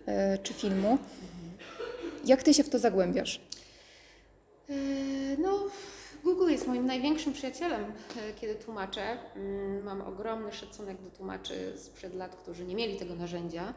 e, 0.05 0.37
czy 0.37 0.53
filmu. 0.53 0.97
Jak 2.25 2.43
ty 2.43 2.53
się 2.53 2.63
w 2.63 2.69
to 2.69 2.79
zagłębiasz? 2.79 3.41
E, 4.69 4.73
No, 5.37 5.59
Google 6.23 6.49
jest 6.51 6.67
moim 6.67 6.85
największym 6.85 7.33
przyjacielem, 7.33 7.83
e, 7.83 8.33
kiedy 8.33 8.55
tłumaczę. 8.55 9.17
Mm, 9.35 9.83
Mam 9.83 10.01
ogromny 10.01 10.51
szacunek 10.53 11.01
do 11.01 11.09
tłumaczy 11.09 11.73
sprzed 11.77 12.13
lat, 12.15 12.35
którzy 12.35 12.65
nie 12.65 12.75
mieli 12.75 12.97
tego 12.99 13.15
narzędzia, 13.15 13.73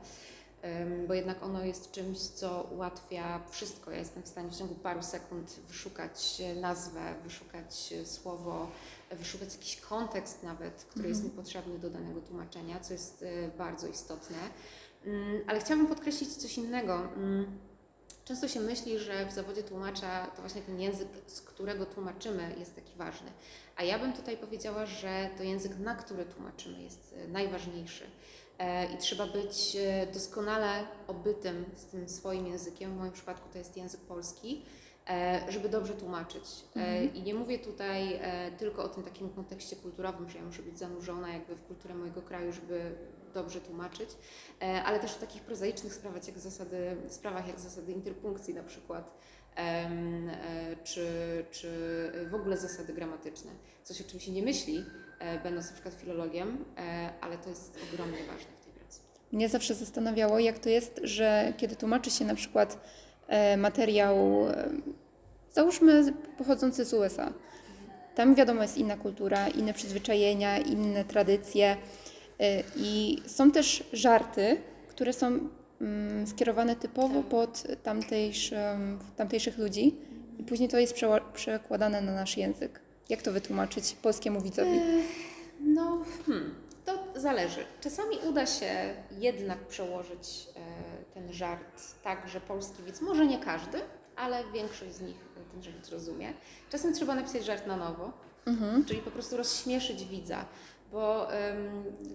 bo 1.09 1.15
jednak 1.15 1.43
ono 1.43 1.65
jest 1.65 1.91
czymś, 1.93 2.19
co 2.19 2.69
ułatwia 2.75 3.41
wszystko. 3.51 3.91
Ja 3.91 3.99
jestem 3.99 4.23
w 4.23 4.29
stanie 4.29 4.51
w 4.51 4.57
ciągu 4.57 4.75
paru 4.75 5.03
sekund 5.03 5.57
wyszukać 5.69 6.41
e, 6.45 6.55
nazwę, 6.61 7.15
wyszukać 7.25 7.93
e, 8.03 8.07
słowo, 8.07 8.71
wyszukać 9.11 9.55
jakiś 9.55 9.77
kontekst 9.77 10.43
nawet, 10.43 10.87
który 10.91 11.09
jest 11.09 11.25
mi 11.25 11.31
potrzebny 11.31 11.79
do 11.79 11.91
danego 11.91 12.21
tłumaczenia, 12.21 12.81
co 12.81 12.93
jest 12.93 13.25
bardzo 13.59 13.89
istotne. 13.89 14.37
Mm, 15.07 15.43
Ale 15.47 15.61
chciałabym 15.61 15.87
podkreślić 15.87 16.37
coś 16.37 16.59
innego. 16.59 17.09
Często 18.27 18.49
się 18.49 18.61
myśli, 18.61 18.99
że 18.99 19.27
w 19.27 19.33
zawodzie 19.33 19.63
tłumacza 19.63 20.27
to 20.27 20.41
właśnie 20.41 20.63
ten 20.63 20.81
język, 20.81 21.09
z 21.27 21.41
którego 21.41 21.87
tłumaczymy, 21.87 22.55
jest 22.59 22.75
taki 22.75 22.97
ważny. 22.97 23.31
A 23.77 23.83
ja 23.83 23.99
bym 23.99 24.13
tutaj 24.13 24.37
powiedziała, 24.37 24.87
że 24.87 25.31
to 25.37 25.43
język, 25.43 25.79
na 25.79 25.95
który 25.95 26.25
tłumaczymy, 26.25 26.83
jest 26.83 27.15
e, 27.19 27.29
najważniejszy. 27.29 28.05
E, 28.59 28.95
I 28.95 28.99
trzeba 28.99 29.27
być 29.27 29.77
e, 29.77 30.07
doskonale 30.07 30.85
obytym 31.07 31.65
z 31.75 31.85
tym 31.85 32.09
swoim 32.09 32.47
językiem. 32.47 32.95
W 32.95 32.97
moim 32.97 33.13
przypadku 33.13 33.49
to 33.53 33.59
jest 33.59 33.77
język 33.77 34.01
polski, 34.01 34.63
żeby 35.49 35.69
dobrze 35.69 35.95
tłumaczyć. 35.95 36.45
E, 36.77 37.05
I 37.05 37.23
nie 37.23 37.35
mówię 37.35 37.59
tutaj 37.59 38.21
tylko 38.59 38.85
o 38.85 38.89
tym 38.89 39.03
takim 39.03 39.29
kontekście 39.29 39.77
kulturowym, 39.77 40.31
że 40.31 40.39
ja 40.39 40.45
muszę 40.45 40.63
być 40.63 40.79
zanurzona 40.79 41.29
jakby 41.33 41.57
w 41.57 41.63
kulturę 41.63 41.95
mojego 41.95 42.23
kraju, 42.23 42.53
żeby 42.53 42.95
dobrze 43.37 43.61
tłumaczyć, 43.61 44.11
e, 44.63 44.83
ale 44.83 45.01
też 45.01 45.17
o 45.17 45.21
takich 45.21 45.43
prozaicznych 45.43 45.95
sprawach 45.95 46.27
jak 46.27 46.39
zasady, 46.39 46.97
sprawach 47.09 47.49
jak 47.49 47.61
zasady 47.61 47.93
interpunkcji 47.93 48.55
na 48.55 48.63
przykład, 48.63 49.15
e, 49.57 49.89
czy, 50.85 51.07
czy 51.51 51.71
w 52.31 52.35
ogóle 52.35 52.57
zasady 52.57 52.93
gramatyczne. 52.93 53.51
Co 53.85 53.95
się 53.95 54.05
oczywiście 54.07 54.33
nie 54.33 54.43
myśli, 54.43 54.85
e, 55.19 55.39
będąc 55.41 55.67
na 55.67 55.73
przykład 55.73 55.95
filologiem, 55.95 56.65
ale 57.21 57.39
to 57.39 57.49
jest 57.51 57.79
ogromnie 57.93 58.19
ważne 58.19 58.53
w 58.61 58.65
tej 58.65 58.73
pracy. 58.73 59.01
Mnie 59.33 59.49
zawsze 59.49 59.75
zastanawiało, 59.75 60.39
jak 60.39 60.59
to 60.59 60.69
jest, 60.69 61.01
że 61.03 61.53
kiedy 61.57 61.77
tłumaczy 61.77 62.11
się 62.11 62.25
na 62.25 62.35
przykład 62.35 62.79
materiał, 63.57 64.47
załóżmy 65.53 66.13
pochodzący 66.39 66.85
z 66.85 66.95
USA, 66.95 67.33
tam 68.15 68.35
wiadomo 68.35 68.63
jest 68.63 68.79
inna 68.79 68.97
kultura, 68.97 69.49
inne 69.49 69.73
przyzwyczajenia, 69.73 70.59
inne 70.59 71.05
tradycje 71.05 71.77
i 72.77 73.23
są 73.27 73.51
też 73.51 73.85
żarty, 73.93 74.57
które 74.89 75.13
są 75.13 75.39
mm, 75.81 76.27
skierowane 76.27 76.77
typowo 76.77 77.23
pod 77.23 77.63
tamtejszym, 77.83 78.99
tamtejszych 79.17 79.59
ludzi 79.59 79.95
i 80.39 80.43
później 80.43 80.69
to 80.69 80.79
jest 80.79 80.95
przekładane 81.33 82.01
na 82.01 82.13
nasz 82.13 82.37
język. 82.37 82.81
Jak 83.09 83.23
to 83.23 83.33
wytłumaczyć 83.33 83.97
polskiemu 84.03 84.41
widzowi? 84.41 84.81
No, 85.61 86.05
hmm, 86.27 86.55
to 86.85 87.21
zależy. 87.21 87.61
Czasami 87.81 88.17
uda 88.29 88.47
się 88.47 88.95
jednak 89.19 89.59
przełożyć 89.59 90.47
e, 90.57 91.15
ten 91.15 91.33
żart 91.33 91.83
tak, 92.03 92.29
że 92.29 92.41
polski 92.41 92.83
widz, 92.83 93.01
może 93.01 93.27
nie 93.27 93.39
każdy, 93.39 93.79
ale 94.17 94.45
większość 94.55 94.95
z 94.95 95.01
nich 95.01 95.17
ten 95.53 95.63
żart 95.63 95.89
rozumie. 95.89 96.33
Czasem 96.71 96.95
trzeba 96.95 97.15
napisać 97.15 97.45
żart 97.45 97.67
na 97.67 97.77
nowo, 97.77 98.13
czyli 98.87 99.01
po 99.01 99.11
prostu 99.11 99.37
rozśmieszyć 99.37 100.05
widza, 100.05 100.45
bo 100.93 101.29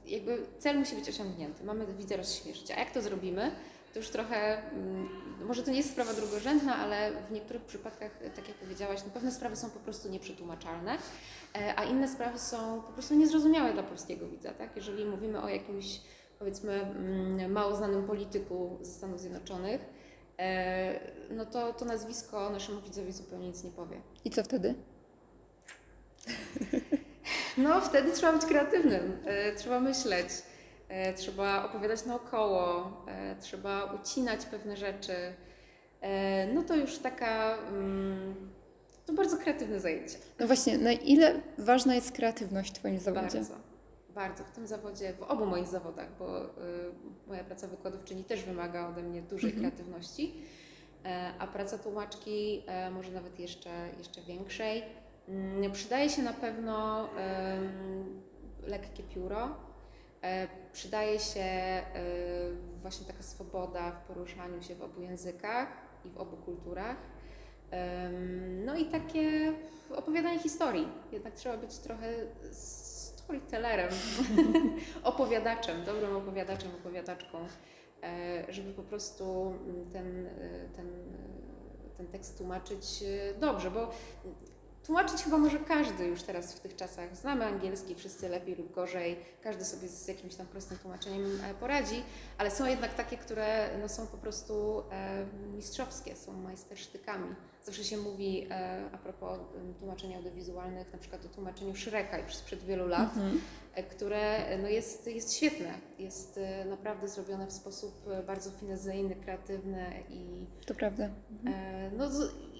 jakby 0.05 0.45
cel 0.59 0.79
musi 0.79 0.95
być 0.95 1.09
osiągnięty. 1.09 1.63
Mamy 1.63 1.85
widza 1.93 2.17
rozśmieszyć, 2.17 2.71
a 2.71 2.79
jak 2.79 2.91
to 2.91 3.01
zrobimy? 3.01 3.51
To 3.93 3.99
już 3.99 4.09
trochę, 4.09 4.71
mm, 4.71 5.09
może 5.47 5.63
to 5.63 5.71
nie 5.71 5.77
jest 5.77 5.91
sprawa 5.91 6.13
drugorzędna, 6.13 6.75
ale 6.75 7.11
w 7.29 7.31
niektórych 7.31 7.61
przypadkach, 7.61 8.11
tak 8.35 8.47
jak 8.47 8.57
powiedziałaś, 8.57 8.99
no 9.05 9.11
pewne 9.13 9.31
sprawy 9.31 9.55
są 9.55 9.69
po 9.69 9.79
prostu 9.79 10.09
nieprzetłumaczalne, 10.09 10.97
e, 11.55 11.79
a 11.79 11.83
inne 11.83 12.07
sprawy 12.07 12.39
są 12.39 12.81
po 12.81 12.93
prostu 12.93 13.15
niezrozumiałe 13.15 13.73
dla 13.73 13.83
polskiego 13.83 14.27
widza. 14.27 14.53
Tak? 14.53 14.75
Jeżeli 14.75 15.05
mówimy 15.05 15.41
o 15.41 15.49
jakimś, 15.49 16.01
powiedzmy, 16.39 16.73
mm, 16.73 17.51
mało 17.51 17.75
znanym 17.75 18.07
polityku 18.07 18.77
ze 18.81 18.91
Stanów 18.91 19.19
Zjednoczonych, 19.19 19.81
e, 20.39 20.99
no 21.29 21.45
to, 21.45 21.73
to 21.73 21.85
nazwisko 21.85 22.49
naszemu 22.49 22.81
widzowi 22.81 23.11
zupełnie 23.11 23.47
nic 23.47 23.63
nie 23.63 23.71
powie. 23.71 24.01
I 24.25 24.29
co 24.29 24.43
wtedy? 24.43 24.75
No, 27.57 27.81
wtedy 27.81 28.11
trzeba 28.11 28.33
być 28.33 28.45
kreatywnym, 28.45 29.17
e, 29.25 29.55
trzeba 29.55 29.79
myśleć, 29.79 30.27
e, 30.89 31.13
trzeba 31.13 31.65
opowiadać 31.65 32.05
naokoło, 32.05 32.91
e, 33.07 33.35
trzeba 33.35 33.83
ucinać 33.83 34.45
pewne 34.45 34.77
rzeczy. 34.77 35.13
No 36.53 36.63
to 36.63 36.75
już 36.75 36.97
taka, 36.97 37.57
mm, 37.57 38.35
to 39.05 39.13
bardzo 39.13 39.37
kreatywne 39.37 39.79
zajęcie. 39.79 40.17
No 40.39 40.47
właśnie, 40.47 40.77
na 40.77 40.91
ile 40.91 41.41
ważna 41.57 41.95
jest 41.95 42.11
kreatywność 42.11 42.71
w 42.71 42.79
Twoim 42.79 42.99
zawodzie? 42.99 43.37
Bardzo, 43.37 43.55
bardzo. 44.09 44.43
W 44.43 44.51
tym 44.51 44.67
zawodzie, 44.67 45.13
w 45.13 45.21
obu 45.23 45.45
moich 45.45 45.67
zawodach, 45.67 46.07
bo 46.19 46.45
y, 46.45 46.49
moja 47.27 47.43
praca 47.43 47.67
wykładowczyni 47.67 48.23
też 48.23 48.43
wymaga 48.43 48.87
ode 48.87 49.03
mnie 49.03 49.21
dużej 49.21 49.53
kreatywności, 49.53 50.33
e, 51.05 51.33
a 51.39 51.47
praca 51.47 51.77
tłumaczki 51.77 52.63
może 52.91 53.11
nawet 53.11 53.39
jeszcze, 53.39 53.69
jeszcze 53.97 54.21
większej. 54.21 54.83
Mm, 55.27 55.71
Przydaje 55.71 56.09
się 56.09 56.21
na 56.21 56.33
pewno 56.33 57.09
lekkie 58.63 59.03
pióro. 59.03 59.55
E, 60.21 60.47
Przydaje 60.73 61.19
się 61.19 61.41
e, 61.41 61.83
właśnie 62.81 63.07
taka 63.07 63.23
swoboda 63.23 63.91
w 63.91 64.07
poruszaniu 64.07 64.61
się 64.61 64.75
w 64.75 64.81
obu 64.81 65.01
językach 65.01 65.67
i 66.05 66.09
w 66.09 66.17
obu 66.17 66.37
kulturach. 66.37 66.97
No 68.65 68.75
i 68.75 68.85
takie 68.85 69.53
opowiadanie 69.95 70.39
historii. 70.39 70.87
Jednak 71.11 71.33
trzeba 71.33 71.57
być 71.57 71.77
trochę 71.77 72.13
storytellerem, 72.51 73.89
opowiadaczem, 75.03 75.83
dobrym 75.83 76.15
opowiadaczem, 76.15 76.71
opowiadaczką, 76.79 77.37
e, 78.03 78.53
żeby 78.53 78.73
po 78.73 78.83
prostu 78.83 79.53
ten, 79.93 80.25
e, 80.25 80.29
ten, 80.75 80.87
e, 80.87 81.97
ten 81.97 82.07
tekst 82.07 82.37
tłumaczyć 82.37 83.03
dobrze, 83.39 83.71
bo 83.71 83.91
tłumaczyć 84.85 85.23
chyba 85.23 85.37
może 85.37 85.59
każdy 85.59 86.05
już 86.05 86.23
teraz 86.23 86.53
w 86.53 86.59
tych 86.59 86.75
czasach. 86.75 87.15
Znamy 87.17 87.45
angielski, 87.45 87.95
wszyscy 87.95 88.29
lepiej 88.29 88.55
lub 88.55 88.71
gorzej, 88.75 89.19
każdy 89.43 89.65
sobie 89.65 89.87
z 89.87 90.07
jakimś 90.07 90.35
tam 90.35 90.47
prostym 90.47 90.77
tłumaczeniem 90.77 91.41
e, 91.43 91.53
poradzi, 91.53 92.03
ale 92.37 92.51
są 92.51 92.65
jednak 92.65 92.93
takie, 92.93 93.17
które 93.17 93.69
no, 93.81 93.89
są 93.89 94.07
po 94.07 94.17
prostu 94.17 94.83
e, 94.91 95.25
mistrzowskie, 95.55 96.15
są 96.15 96.33
majstersztykami. 96.33 97.35
Zawsze 97.63 97.83
się 97.83 97.97
mówi 97.97 98.47
e, 98.51 98.83
a 98.93 98.97
propos 98.97 99.39
tłumaczeń 99.79 100.15
audiowizualnych, 100.15 100.93
na 100.93 100.99
przykład 100.99 101.25
o 101.25 101.29
tłumaczeniu 101.29 101.75
Shreka 101.75 102.17
już 102.19 102.35
sprzed 102.35 102.63
wielu 102.63 102.87
lat, 102.87 103.09
e, 103.75 103.83
które 103.83 104.45
e, 104.45 104.57
no, 104.57 104.67
jest, 104.67 105.07
jest 105.07 105.33
świetne, 105.33 105.73
jest 105.99 106.37
e, 106.37 106.65
naprawdę 106.65 107.07
zrobione 107.07 107.47
w 107.47 107.51
sposób 107.53 108.05
bardzo 108.27 108.51
finezyjny, 108.51 109.15
kreatywny 109.15 110.03
i 110.09 110.45
To 110.67 110.73
prawda. 110.75 111.09
E, 111.45 111.91
No, 111.97 112.09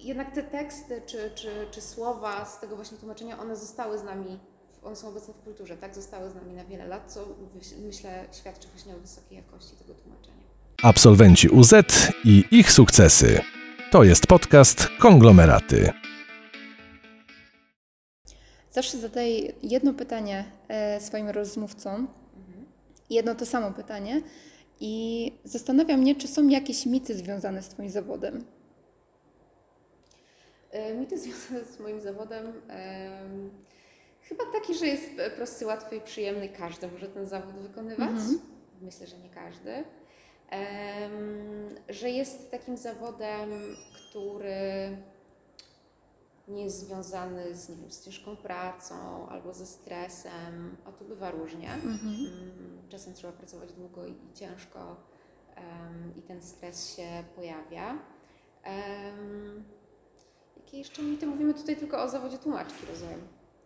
jednak 0.04 0.34
te 0.34 0.42
teksty 0.42 1.02
czy, 1.06 1.30
czy, 1.34 1.66
czy 1.70 1.80
słowa 1.80 2.44
z 2.44 2.60
tego 2.60 2.76
właśnie 2.76 2.98
tłumaczenia, 2.98 3.38
one 3.38 3.56
zostały 3.56 3.98
z 3.98 4.04
nami, 4.04 4.38
one 4.82 4.96
są 4.96 5.08
obecne 5.08 5.34
w 5.34 5.44
kulturze, 5.44 5.76
tak? 5.76 5.94
Zostały 5.94 6.30
z 6.30 6.34
nami 6.34 6.52
na 6.52 6.64
wiele 6.64 6.86
lat, 6.86 7.12
co 7.12 7.26
myślę 7.86 8.24
świadczy 8.40 8.68
właśnie 8.68 8.96
o 8.96 8.98
wysokiej 8.98 9.36
jakości 9.36 9.76
tego 9.76 9.94
tłumaczenia. 9.94 10.42
Absolwenci 10.82 11.48
UZ 11.48 11.72
i 12.24 12.44
ich 12.50 12.72
sukcesy. 12.72 13.40
To 13.90 14.04
jest 14.04 14.26
podcast 14.26 14.88
Konglomeraty. 14.98 15.92
Zawsze 18.70 18.98
zadaję 18.98 19.52
jedno 19.62 19.94
pytanie 19.94 20.44
e, 20.68 21.00
swoim 21.00 21.28
rozmówcom, 21.28 22.08
jedno 23.10 23.34
to 23.34 23.46
samo 23.46 23.72
pytanie 23.72 24.22
i 24.80 25.32
zastanawiam 25.44 26.00
mnie, 26.00 26.14
czy 26.14 26.28
są 26.28 26.48
jakieś 26.48 26.86
mity 26.86 27.14
związane 27.14 27.62
z 27.62 27.68
Twoim 27.68 27.90
zawodem. 27.90 28.44
E, 30.72 30.94
Mity 30.94 31.18
związane 31.22 31.64
z 31.64 31.80
moim 31.80 32.00
zawodem 32.00 32.46
em, 32.68 33.50
chyba 34.22 34.44
taki, 34.52 34.74
że 34.74 34.86
jest 34.86 35.10
prosty, 35.36 35.66
łatwy 35.66 35.96
i 35.96 36.00
przyjemny. 36.00 36.48
Każdy 36.48 36.88
może 36.88 37.08
ten 37.08 37.26
zawód 37.26 37.54
wykonywać. 37.54 38.10
Myślę, 38.80 39.06
że 39.06 39.18
nie 39.18 39.30
każdy. 39.30 39.84
Że 41.88 42.10
jest 42.10 42.50
takim 42.50 42.76
zawodem, 42.76 43.50
który 43.94 44.96
nie 46.48 46.64
jest 46.64 46.78
związany 46.78 47.54
z, 47.54 47.68
nie 47.68 47.76
wiem, 47.76 47.90
z 47.90 48.04
ciężką 48.04 48.36
pracą 48.36 49.28
albo 49.28 49.54
ze 49.54 49.66
stresem, 49.66 50.76
a 50.84 50.92
to 50.92 51.04
bywa 51.04 51.30
różnie. 51.30 51.72
Mm, 51.72 52.82
Czasem 52.88 53.14
trzeba 53.14 53.32
pracować 53.32 53.72
długo 53.72 54.06
i, 54.06 54.14
ciężko 54.34 54.96
i 56.16 56.22
ten 56.22 56.42
stres 56.42 56.96
się 56.96 57.24
pojawia. 57.36 57.98
Jakie 60.56 60.78
jeszcze 60.78 61.02
mity? 61.02 61.26
Mówimy 61.26 61.54
tutaj 61.54 61.76
tylko 61.76 62.02
o 62.02 62.08
zawodzie 62.08 62.38
tłumaczki, 62.38 62.86
rozumiem. 62.92 63.20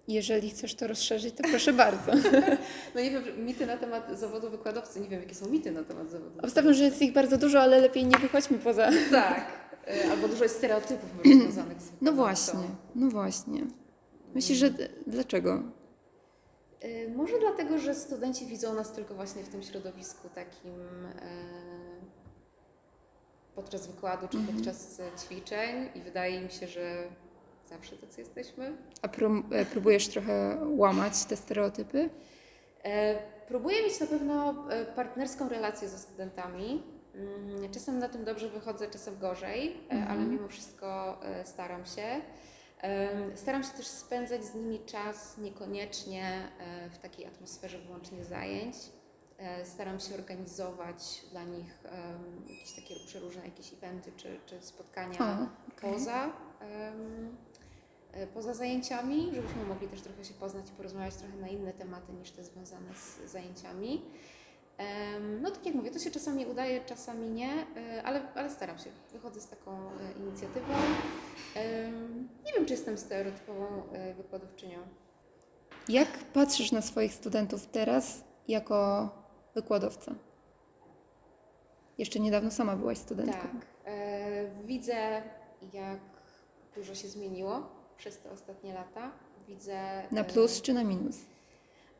Jeżeli 0.08 0.50
chcesz 0.50 0.74
to 0.74 0.86
rozszerzyć, 0.86 1.34
to 1.34 1.42
proszę 1.50 1.72
bardzo. 1.72 2.12
No 2.94 3.00
nie 3.00 3.10
wiem, 3.10 3.44
mity 3.46 3.66
na 3.66 3.76
temat 3.76 4.18
zawodu 4.18 4.50
wykładowcy, 4.50 5.00
nie 5.00 5.08
wiem 5.08 5.20
jakie 5.20 5.34
są 5.34 5.48
mity 5.48 5.70
na 5.72 5.84
temat 5.84 6.10
zawodu. 6.10 6.40
Obstawiam, 6.42 6.74
że 6.74 6.84
jest 6.84 7.02
ich 7.02 7.12
bardzo 7.12 7.38
dużo, 7.38 7.60
ale 7.60 7.80
lepiej 7.80 8.04
nie 8.06 8.18
wychodźmy 8.18 8.58
poza. 8.58 8.90
Tak, 9.10 9.46
y, 10.06 10.10
albo 10.10 10.28
dużo 10.28 10.42
jest 10.42 10.56
stereotypów 10.56 11.10
może 11.16 11.36
związanych 11.42 11.82
z 11.82 11.88
No 12.00 12.12
właśnie, 12.12 12.60
no 12.94 13.10
właśnie. 13.10 13.62
Myślisz, 14.34 14.58
że 14.58 14.70
dlaczego? 15.06 15.62
Y, 16.84 17.12
Może 17.16 17.38
dlatego, 17.40 17.78
że 17.78 17.94
studenci 17.94 18.46
widzą 18.46 18.74
nas 18.74 18.92
tylko 18.92 19.14
właśnie 19.14 19.42
w 19.42 19.48
tym 19.48 19.62
środowisku 19.62 20.28
takim 20.34 20.72
e, 21.06 21.85
podczas 23.56 23.86
wykładu 23.86 24.28
czy 24.28 24.38
podczas 24.38 25.00
e, 25.00 25.10
ćwiczeń 25.24 25.88
i 25.94 26.00
wydaje 26.00 26.40
im 26.42 26.50
się, 26.50 26.66
że 26.66 27.04
zawsze 27.68 27.96
tacy 27.96 28.20
jesteśmy. 28.20 28.76
A 29.02 29.06
e, 29.06 29.64
próbujesz 29.64 30.08
trochę 30.08 30.58
łamać 30.68 31.24
te 31.24 31.36
stereotypy? 31.36 32.10
E, 32.84 33.36
Próbuję 33.48 33.82
mieć 33.82 34.00
na 34.00 34.06
pewno 34.06 34.54
partnerską 34.96 35.48
relację 35.48 35.88
ze 35.88 35.98
studentami. 35.98 36.82
Mm, 37.14 37.70
Czasem 37.72 37.98
na 37.98 38.08
tym 38.08 38.24
dobrze 38.24 38.48
wychodzę, 38.48 38.90
czasem 38.90 39.18
gorzej, 39.18 39.76
e, 39.92 40.06
ale 40.08 40.20
mimo 40.20 40.48
wszystko 40.48 41.18
staram 41.44 41.86
się. 41.86 42.20
Staram 43.34 43.62
się 43.62 43.70
też 43.70 43.86
spędzać 43.86 44.44
z 44.44 44.54
nimi 44.54 44.80
czas 44.86 45.38
niekoniecznie 45.38 46.48
w 46.90 46.98
takiej 46.98 47.26
atmosferze 47.26 47.78
wyłącznie 47.78 48.24
zajęć. 48.24 48.76
E, 49.38 49.64
Staram 49.64 50.00
się 50.00 50.14
organizować 50.14 51.24
dla 51.30 51.44
nich 51.44 51.78
em, 51.84 52.42
jakieś 52.48 52.72
takie 52.72 52.94
przeróżne 53.06 53.44
jakieś 53.44 53.72
eventy 53.72 54.12
czy, 54.16 54.40
czy 54.46 54.62
spotkania 54.62 55.18
O, 55.20 55.46
okej. 55.76 55.92
poza, 55.92 56.30
e, 58.12 58.26
poza 58.26 58.54
zajęciami, 58.54 59.30
żebyśmy 59.34 59.64
mogli 59.64 59.88
też 59.88 60.00
trochę 60.00 60.24
się 60.24 60.34
poznać 60.34 60.68
i 60.70 60.72
porozmawiać 60.72 61.14
trochę 61.14 61.36
na 61.36 61.48
inne 61.48 61.72
tematy 61.72 62.12
niż 62.12 62.30
te 62.30 62.44
związane 62.44 62.94
z 62.94 63.30
zajęciami. 63.30 64.02
Em, 64.78 65.42
No 65.42 65.50
tak 65.50 65.66
jak 65.66 65.74
mówię, 65.74 65.90
to 65.90 65.98
się 65.98 66.10
czasami 66.10 66.46
udaje, 66.46 66.84
czasami 66.84 67.30
nie, 67.30 67.66
e, 67.76 68.02
ale, 68.02 68.32
ale 68.34 68.50
staram 68.50 68.78
się. 68.78 68.90
Wychodzę 69.12 69.40
z 69.40 69.48
taką 69.48 69.78
inicjatywą. 70.20 70.74
Em, 71.54 72.28
Nie 72.44 72.52
wiem, 72.52 72.66
czy 72.66 72.72
jestem 72.72 72.98
stereotypową 72.98 73.82
wykładowczynią. 74.16 74.78
Jak 75.88 76.08
patrzysz 76.18 76.72
na 76.72 76.82
swoich 76.82 77.14
studentów 77.14 77.66
teraz 77.66 78.24
jako 78.48 79.08
wykładowca? 79.60 80.14
Jeszcze 81.98 82.20
niedawno 82.20 82.50
sama 82.50 82.76
byłaś 82.76 82.98
studentką. 82.98 83.40
Tak. 83.40 83.66
E, 83.84 84.48
Widzę, 84.64 85.22
jak 85.72 85.98
dużo 86.74 86.94
się 86.94 87.08
zmieniło 87.08 87.62
przez 87.96 88.18
te 88.18 88.30
ostatnie 88.30 88.74
lata. 88.74 89.10
Widzę. 89.48 90.02
Na 90.12 90.20
e, 90.20 90.24
plus 90.24 90.62
czy 90.62 90.72
na 90.72 90.84
minus? 90.84 91.16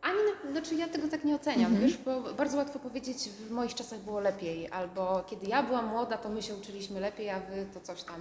Ani, 0.02 0.18
na, 0.44 0.50
znaczy 0.52 0.74
ja 0.74 0.88
tego 0.88 1.08
tak 1.08 1.24
nie 1.24 1.34
oceniam, 1.34 1.76
wiesz, 1.76 1.96
bo 1.98 2.20
bardzo 2.34 2.56
łatwo 2.56 2.78
powiedzieć, 2.78 3.28
w 3.28 3.50
moich 3.50 3.74
czasach 3.74 3.98
było 3.98 4.20
lepiej, 4.20 4.70
albo 4.70 5.24
kiedy 5.26 5.46
ja 5.46 5.62
byłam 5.62 5.86
młoda, 5.86 6.16
to 6.18 6.28
my 6.28 6.42
się 6.42 6.54
uczyliśmy 6.54 7.00
lepiej, 7.00 7.30
a 7.30 7.40
wy 7.40 7.66
to 7.74 7.80
coś 7.80 8.02
tam. 8.02 8.20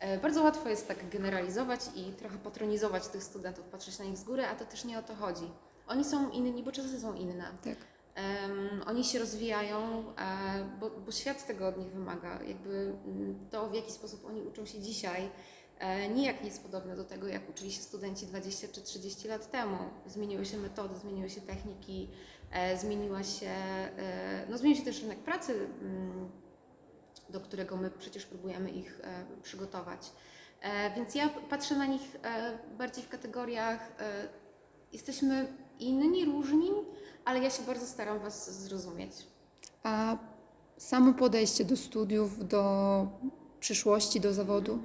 E, 0.00 0.18
Bardzo 0.18 0.42
łatwo 0.42 0.68
jest 0.68 0.88
tak 0.88 1.08
generalizować 1.08 1.80
i 1.96 2.12
trochę 2.12 2.38
patronizować 2.38 3.06
tych 3.08 3.22
studentów, 3.24 3.64
patrzeć 3.64 3.98
na 3.98 4.04
nich 4.04 4.18
z 4.18 4.24
góry, 4.24 4.44
a 4.46 4.54
to 4.54 4.64
też 4.64 4.84
nie 4.84 4.98
o 4.98 5.02
to 5.02 5.14
chodzi. 5.14 5.50
Oni 5.88 6.04
są 6.04 6.30
inni, 6.30 6.62
bo 6.62 6.72
czasy 6.72 7.00
są 7.00 7.14
inne. 7.14 7.44
Tak. 7.64 7.76
Em, 8.14 8.82
oni 8.86 9.04
się 9.04 9.18
rozwijają, 9.18 10.04
e, 10.18 10.64
bo, 10.80 10.90
bo 10.90 11.12
świat 11.12 11.46
tego 11.46 11.68
od 11.68 11.78
nich 11.78 11.90
wymaga. 11.90 12.42
Jakby 12.42 12.96
mm, 13.06 13.48
to, 13.50 13.68
w 13.68 13.74
jaki 13.74 13.92
sposób 13.92 14.24
oni 14.26 14.42
uczą 14.42 14.66
się 14.66 14.80
dzisiaj, 14.80 15.30
e, 15.78 16.08
nijak 16.08 16.40
nie 16.40 16.46
jest 16.46 16.62
podobne 16.62 16.96
do 16.96 17.04
tego, 17.04 17.28
jak 17.28 17.50
uczyli 17.50 17.72
się 17.72 17.82
studenci 17.82 18.26
20 18.26 18.68
czy 18.68 18.82
30 18.82 19.28
lat 19.28 19.50
temu. 19.50 19.76
Zmieniły 20.06 20.46
się 20.46 20.56
metody, 20.56 20.98
zmieniły 20.98 21.30
się 21.30 21.40
techniki, 21.40 22.08
e, 22.50 22.78
zmieniła 22.78 23.22
się, 23.22 23.50
no 24.48 24.58
zmienił 24.58 24.78
się 24.78 24.84
też 24.84 25.02
rynek 25.02 25.18
pracy, 25.18 25.68
mm, 25.80 26.30
do 27.30 27.40
którego 27.40 27.76
my 27.76 27.90
przecież 27.90 28.26
próbujemy 28.26 28.70
ich 28.70 29.00
przygotować. 29.42 30.12
Więc 30.96 31.14
ja 31.14 31.28
patrzę 31.28 31.76
na 31.76 31.86
nich 31.86 32.16
bardziej 32.78 33.04
w 33.04 33.08
kategoriach, 33.08 33.92
jesteśmy 34.92 35.46
inni, 35.78 36.24
różni, 36.24 36.70
ale 37.24 37.38
ja 37.40 37.50
się 37.50 37.62
bardzo 37.62 37.86
staram 37.86 38.18
Was 38.18 38.62
zrozumieć. 38.62 39.12
A 39.82 40.16
samo 40.78 41.14
podejście 41.14 41.64
do 41.64 41.76
studiów, 41.76 42.48
do 42.48 43.06
przyszłości, 43.60 44.20
do 44.20 44.32
zawodu? 44.34 44.78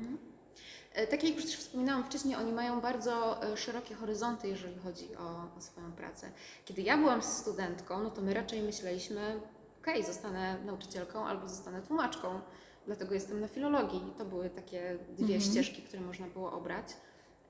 E, 0.93 1.07
Tak 1.07 1.23
jak 1.23 1.35
już 1.35 1.45
też 1.45 1.55
wspominałam 1.57 2.03
wcześniej, 2.03 2.35
oni 2.35 2.51
mają 2.51 2.81
bardzo 2.81 3.43
e, 3.43 3.57
szerokie 3.57 3.95
horyzonty, 3.95 4.47
jeżeli 4.47 4.77
chodzi 4.79 5.15
o, 5.15 5.57
o 5.57 5.61
swoją 5.61 5.91
pracę. 5.91 6.31
Kiedy 6.65 6.81
ja 6.81 6.97
byłam 6.97 7.21
studentką, 7.21 8.03
no 8.03 8.09
to 8.09 8.21
my 8.21 8.33
raczej 8.33 8.61
myśleliśmy, 8.61 9.39
okej, 9.81 10.05
zostanę 10.05 10.57
nauczycielką 10.65 11.25
albo 11.25 11.47
zostanę 11.47 11.81
tłumaczką, 11.81 12.39
dlatego 12.85 13.13
jestem 13.13 13.39
na 13.41 13.47
filologii. 13.47 14.01
To 14.17 14.25
były 14.25 14.49
takie 14.49 14.97
dwie 15.17 15.41
ścieżki, 15.41 15.81
które 15.81 16.01
można 16.01 16.27
było 16.27 16.51
obrać. 16.51 16.85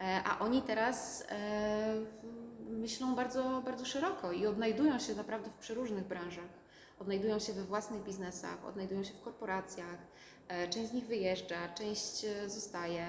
E, 0.02 0.24
A 0.26 0.40
oni 0.40 0.62
teraz 0.62 1.24
myślą 2.80 3.16
bardzo, 3.16 3.62
bardzo 3.66 3.86
szeroko 3.86 4.32
i 4.32 4.46
odnajdują 4.48 5.00
się 5.00 5.16
naprawdę 5.16 5.50
w 5.50 5.56
przeróżnych 5.56 6.08
branżach. 6.08 6.50
Odnajdują 7.00 7.40
się 7.40 7.54
we 7.54 7.64
własnych 7.64 8.04
biznesach, 8.04 8.66
odnajdują 8.66 9.04
się 9.04 9.14
w 9.14 9.22
korporacjach. 9.22 9.98
E, 10.48 10.68
Część 10.68 10.90
z 10.90 10.94
nich 10.94 11.06
wyjeżdża, 11.08 11.74
część 11.78 12.26
e, 12.26 12.50
zostaje. 12.50 13.06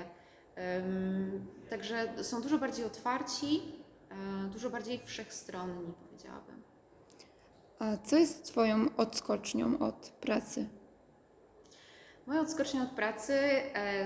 Także 1.70 2.24
są 2.24 2.42
dużo 2.42 2.58
bardziej 2.58 2.84
otwarci, 2.84 3.62
e, 4.10 4.48
dużo 4.48 4.70
bardziej 4.70 5.00
wszechstronni, 5.04 5.92
powiedziałabym. 6.06 6.62
A 7.78 7.96
co 7.96 8.16
jest 8.16 8.44
Twoją 8.44 8.86
odskocznią 8.96 9.78
od 9.78 10.12
pracy? 10.20 10.68
Moją 12.26 12.40
odskocznią 12.40 12.82
od 12.82 12.90
pracy 12.90 13.38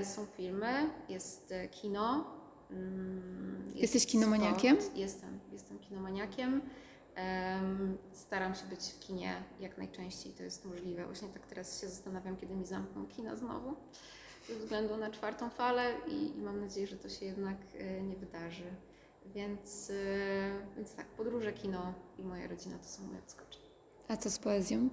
są 0.05 0.27
filmy, 0.27 0.91
jest 1.09 1.55
kino. 1.71 2.25
mm, 2.71 3.65
jest 3.67 3.83
Jesteś 3.95 4.07
kinomaniakiem? 4.07 4.81
sport. 4.81 4.97
Jestem, 4.97 5.34
jestem 5.55 5.79
kinomaniakiem. 5.79 6.61
Em, 7.15 7.99
staram 8.13 8.55
się 8.55 8.67
być 8.67 8.81
w 8.81 8.99
kinie 8.99 9.43
jak 9.61 9.79
najczęściej, 9.79 10.33
to 10.33 10.43
jest 10.43 10.65
możliwe. 10.65 11.05
Właśnie 11.05 11.29
tak 11.29 11.47
teraz 11.47 11.81
się 11.81 11.89
zastanawiam, 11.89 12.37
kiedy 12.37 12.55
mi 12.55 12.67
zamkną 12.67 13.07
kina 13.07 13.37
znowu, 13.37 13.77
ze 14.49 14.55
względu 14.55 14.97
na 14.97 15.11
czwartą 15.11 15.51
falę 15.51 15.93
i, 16.09 16.39
i 16.39 16.43
mam 16.43 16.61
nadzieję, 16.61 16.87
że 16.87 16.97
to 16.97 17.09
się 17.09 17.27
jednak 17.27 17.57
e, 17.79 18.03
nie 18.03 18.17
wydarzy. 18.17 18.65
Więc, 19.27 19.91
e, 19.91 19.95
więc 20.77 20.95
tak, 20.95 21.07
podróże, 21.07 21.53
kino 21.53 21.95
i 22.19 22.23
moja 22.23 22.49
rodzina 22.49 22.79
to 22.79 22.89
są 22.89 23.07
moje 23.07 23.19
odskocznie. 23.19 23.65
A 24.09 24.17
co 24.17 24.31
z 24.31 24.39
poezją? 24.39 24.89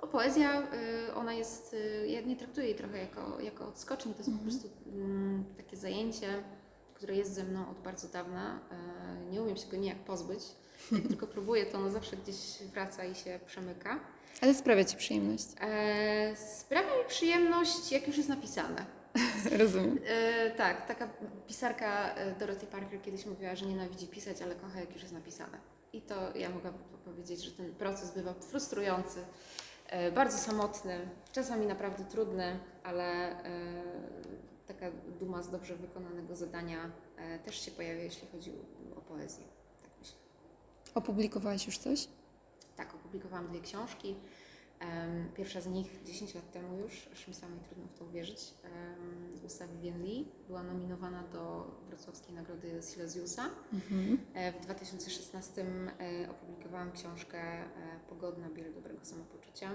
O, 0.00 0.06
poezja, 0.06 0.62
y, 1.08 1.14
ona 1.14 1.32
jest, 1.32 1.76
ja 2.06 2.20
nie 2.20 2.36
traktuję 2.36 2.66
jej 2.66 2.76
trochę 2.76 2.98
jako, 2.98 3.40
jako 3.40 3.68
odskocznię, 3.68 4.12
to 4.12 4.18
jest 4.18 4.32
po 4.32 4.42
prostu 4.42 4.68
mm, 4.86 5.44
takie 5.56 5.76
zajęcie, 5.76 6.42
które 6.98 7.14
jest 7.16 7.34
ze 7.34 7.44
mną 7.44 7.70
od 7.70 7.78
bardzo 7.78 8.08
dawna. 8.08 8.58
Y, 9.28 9.30
Nie 9.30 9.42
umiem 9.42 9.56
się 9.56 9.68
go 9.68 9.76
nijak 9.76 9.98
pozbyć, 9.98 10.40
jak 10.92 11.02
tylko 11.08 11.26
próbuję, 11.36 11.66
to 11.66 11.78
ono 11.78 11.90
zawsze 11.90 12.16
gdzieś 12.16 12.36
wraca 12.74 13.04
i 13.04 13.14
się 13.14 13.40
przemyka. 13.46 14.00
Ale 14.42 14.54
sprawia 14.54 14.84
Ci 14.84 14.96
przyjemność. 14.96 15.46
E, 15.60 16.36
Sprawia 16.36 16.98
mi 16.98 17.04
przyjemność, 17.08 17.92
jak 17.92 18.06
już 18.08 18.16
jest 18.16 18.28
napisane. 18.28 18.86
Rozumiem. 19.58 19.98
E, 20.06 20.50
tak, 20.50 20.86
taka 20.88 21.08
pisarka 21.46 22.14
e, 22.14 22.32
Dorothy 22.34 22.66
Parker 22.66 23.02
kiedyś 23.02 23.26
mówiła, 23.26 23.56
że 23.56 23.66
nienawidzi 23.66 24.06
pisać, 24.06 24.42
ale 24.42 24.54
kocha 24.54 24.80
jak 24.80 24.92
już 24.92 25.02
jest 25.02 25.14
napisane. 25.14 25.58
I 25.92 26.02
to 26.02 26.36
ja 26.36 26.50
mogłabym 26.50 26.80
powiedzieć, 27.04 27.44
że 27.44 27.50
ten 27.50 27.74
proces 27.74 28.14
bywa 28.14 28.34
frustrujący, 28.34 29.18
e, 29.86 30.12
bardzo 30.12 30.38
samotny, 30.38 31.08
czasami 31.32 31.66
naprawdę 31.66 32.04
trudny, 32.04 32.58
ale 32.84 33.30
e, 33.44 33.44
taka 34.68 34.86
duma 35.20 35.42
z 35.42 35.50
dobrze 35.50 35.76
wykonanego 35.76 36.36
zadania 36.36 36.90
e, 37.16 37.38
też 37.38 37.60
się 37.60 37.70
pojawia, 37.70 38.02
jeśli 38.02 38.28
chodzi 38.28 38.50
o, 38.50 38.98
o 38.98 39.00
poezję. 39.00 39.44
Tak 39.82 39.90
myślę. 39.98 40.16
Opublikowałaś 40.94 41.66
już 41.66 41.78
coś? 41.78 42.08
Tak, 42.76 42.94
opublikowałam 42.94 43.48
dwie 43.48 43.60
książki. 43.60 44.16
Pierwsza 45.36 45.60
z 45.60 45.66
nich 45.66 46.02
10 46.04 46.34
lat 46.34 46.52
temu 46.52 46.78
już, 46.78 47.08
aż 47.12 47.28
mi 47.28 47.34
samej 47.34 47.60
trudno 47.60 47.86
w 47.86 47.98
to 47.98 48.04
uwierzyć. 48.04 48.54
em, 48.64 49.40
Usta 49.46 49.66
Vivien 49.68 50.02
Lee 50.02 50.24
była 50.46 50.62
nominowana 50.62 51.22
do 51.22 51.70
Wrocławskiej 51.88 52.34
Nagrody 52.34 52.80
Silesiusa. 52.92 53.44
Mhm. 53.72 54.18
E, 54.34 54.52
W 54.52 54.60
2016 54.60 55.62
e, 56.00 56.30
opublikowałam 56.30 56.92
książkę 56.92 57.64
Pogodna 58.08 58.48
Biel 58.50 58.74
Dobrego 58.74 59.04
Samopoczucia, 59.04 59.70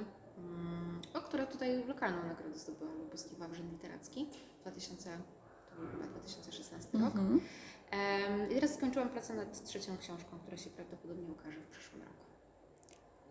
o 1.13 1.22
która 1.22 1.46
tutaj 1.46 1.86
lokalną 1.88 2.24
nagrodę 2.28 2.60
zdobyła 2.60 2.91
Lubuski 2.91 3.36
Wawrzyn 3.36 3.72
Literacki 3.72 4.28
2000, 4.62 5.10
to 5.69 5.76
był 5.82 5.88
chyba 5.91 6.04
2016 6.08 6.98
rok. 6.98 7.15
Mhm. 7.15 7.41
Em, 7.91 8.52
I 8.52 8.56
teraz 8.56 8.74
skończyłam 8.74 9.10
pracę 9.10 9.34
nad 9.34 9.63
trzecią 9.63 9.98
książką, 9.98 10.39
która 10.39 10.58
się 10.58 10.69
prawdopodobnie 10.69 11.28
ukaże 11.32 11.60
w 11.62 11.67
przyszłym 11.67 12.02
roku. 12.02 12.13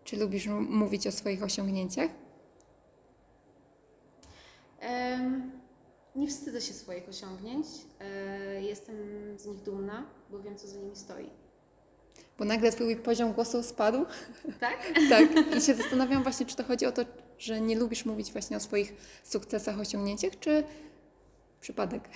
Czy 0.03 0.17
lubisz 0.17 0.47
m- 0.47 0.63
mówić 0.77 1.07
o 1.07 1.11
swoich 1.11 1.43
osiągnięciach? 1.43 2.11
Em, 4.79 5.51
Nie 6.15 6.27
wstydzę 6.27 6.61
się 6.61 6.73
swoich 6.73 7.09
osiągnięć. 7.09 7.67
E, 7.99 8.61
Jestem 8.61 8.95
z 9.37 9.45
nich 9.45 9.61
dumna, 9.61 10.05
bo 10.29 10.39
wiem, 10.39 10.55
co 10.57 10.67
za 10.67 10.77
nimi 10.79 10.95
stoi. 10.95 11.29
Bo 12.39 12.45
nagle 12.45 12.71
twój 12.71 12.95
poziom 12.95 13.33
głosu 13.33 13.63
spadł. 13.63 14.05
Tak? 14.59 14.77
Tak. 15.09 15.55
I 15.57 15.61
się 15.61 15.73
zastanawiam 15.75 16.23
właśnie, 16.23 16.45
czy 16.45 16.55
to 16.55 16.63
chodzi 16.63 16.85
o 16.85 16.91
to, 16.91 17.01
że 17.37 17.61
nie 17.61 17.75
lubisz 17.79 18.05
mówić 18.05 18.31
właśnie 18.31 18.57
o 18.57 18.59
swoich 18.59 18.93
sukcesach, 19.23 19.79
osiągnięciach, 19.79 20.39
czy 20.39 20.63
przypadek? 21.61 22.03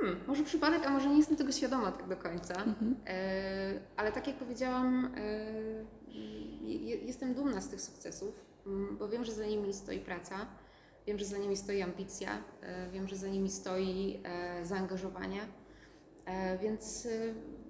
Hmm, 0.00 0.20
może 0.26 0.44
przypadek, 0.44 0.86
a 0.86 0.90
może 0.90 1.08
nie 1.08 1.16
jestem 1.18 1.36
tego 1.36 1.52
świadoma 1.52 1.92
tak 1.92 2.08
do 2.08 2.16
końca. 2.16 2.54
E, 3.06 3.80
ale 3.96 4.12
tak 4.12 4.26
jak 4.26 4.36
powiedziałam, 4.36 5.14
e, 5.16 5.46
je- 6.64 6.96
jestem 6.96 7.34
dumna 7.34 7.60
z 7.60 7.68
tych 7.68 7.80
sukcesów, 7.80 8.34
mm, 8.66 8.96
bo 8.96 9.08
wiem, 9.08 9.24
że 9.24 9.32
za 9.32 9.46
nimi 9.46 9.72
stoi 9.74 9.98
praca, 10.00 10.46
wiem, 11.06 11.18
że 11.18 11.24
za 11.24 11.38
nimi 11.38 11.56
stoi 11.56 11.82
ambicja, 11.82 12.42
e, 12.62 12.90
wiem, 12.90 13.08
że 13.08 13.16
za 13.16 13.28
nimi 13.28 13.50
stoi 13.50 14.20
e, 14.24 14.66
zaangażowanie, 14.66 15.40
e, 16.26 16.58
więc 16.58 17.06
e, 17.06 17.10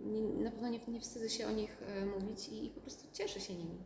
nie- 0.05 0.45
na 0.45 0.51
pewno 0.51 0.69
nie, 0.69 0.81
nie 0.89 1.01
wstydzę 1.01 1.29
się 1.31 1.47
o 1.47 1.51
nich 1.51 1.77
e, 1.83 2.07
mówić 2.07 2.49
i, 2.49 2.67
i 2.67 2.71
po 2.71 2.81
prostu 2.81 3.07
cieszę 3.13 3.41
się 3.41 3.55
nimi. 3.55 3.79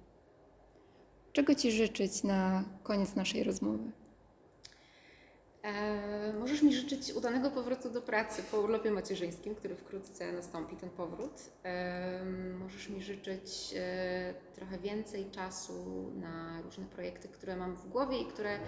Czego 1.33 1.55
Ci 1.55 1.73
życzyć 1.73 2.23
na 2.25 2.64
koniec 2.83 3.14
naszej 3.14 3.44
rozmowy? 3.44 3.90
E, 5.62 6.33
możesz 6.38 6.62
mi 6.62 6.75
życzyć 6.75 7.12
udanego 7.12 7.51
powrotu 7.51 7.90
do 7.90 8.03
pracy 8.03 8.42
po 8.51 8.61
urlopie 8.61 8.90
macierzyńskim, 8.90 9.55
który 9.55 9.77
wkrótce 9.77 10.33
nastąpi, 10.33 10.77
ten 10.77 10.90
powrót. 10.90 11.33
E, 11.64 12.25
możesz 12.59 12.88
mi 12.88 13.03
życzyć 13.03 13.75
e, 13.77 14.35
trochę 14.55 14.79
więcej 14.79 15.31
czasu 15.31 15.73
na 16.16 16.62
różne 16.62 16.85
projekty, 16.87 17.29
które 17.29 17.57
mam 17.57 17.77
w 17.77 17.88
głowie 17.88 18.18
i 18.20 18.27
które 18.27 18.59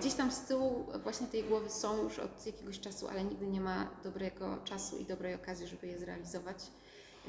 gdzieś 0.00 0.14
tam 0.14 0.30
z 0.32 0.40
tyłu 0.40 0.86
właśnie 1.02 1.26
tej 1.26 1.44
głowy 1.44 1.70
są 1.70 2.02
już 2.02 2.18
od 2.18 2.46
jakiegoś 2.46 2.80
czasu, 2.80 3.08
ale 3.08 3.24
nigdy 3.24 3.46
nie 3.46 3.60
ma 3.60 3.90
dobrego 4.04 4.58
czasu 4.64 4.98
i 4.98 5.04
dobrej 5.04 5.34
okazji, 5.34 5.66
żeby 5.66 5.86
je 5.86 5.98
zrealizować. 5.98 6.56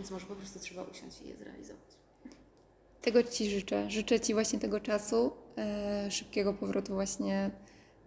Więc 0.01 0.11
może 0.11 0.25
po 0.25 0.35
prostu 0.35 0.59
trzeba 0.59 0.83
usiąść 0.83 1.21
i 1.21 1.27
je 1.27 1.35
zrealizować. 1.35 1.85
Tego 3.01 3.23
Ci 3.23 3.49
życzę. 3.49 3.89
Życzę 3.89 4.19
Ci 4.19 4.33
właśnie 4.33 4.59
tego 4.59 4.79
czasu, 4.79 5.31
e, 5.57 6.11
szybkiego 6.11 6.53
powrotu 6.53 6.93
właśnie 6.93 7.51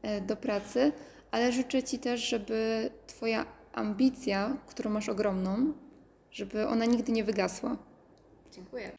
e, 0.03 0.21
do 0.21 0.37
pracy, 0.37 0.93
ale 1.31 1.53
życzę 1.53 1.83
Ci 1.83 1.99
też, 1.99 2.29
żeby 2.29 2.91
Twoja 3.07 3.47
ambicja, 3.73 4.57
którą 4.67 4.91
masz 4.91 5.09
ogromną, 5.09 5.73
żeby 6.31 6.69
ona 6.69 6.85
nigdy 6.85 7.13
nie 7.13 7.25
wygasła. 7.25 7.77
Dziękuję. 8.53 8.91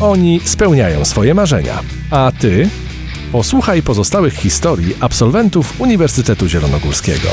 Oni 0.00 0.40
spełniają 0.44 1.04
swoje 1.04 1.34
marzenia. 1.34 1.80
A 2.10 2.32
ty? 2.40 2.68
Posłuchaj 3.32 3.82
pozostałych 3.82 4.34
historii 4.34 4.94
absolwentów 5.00 5.80
Uniwersytetu 5.80 6.48
Zielonogórskiego. 6.48 7.28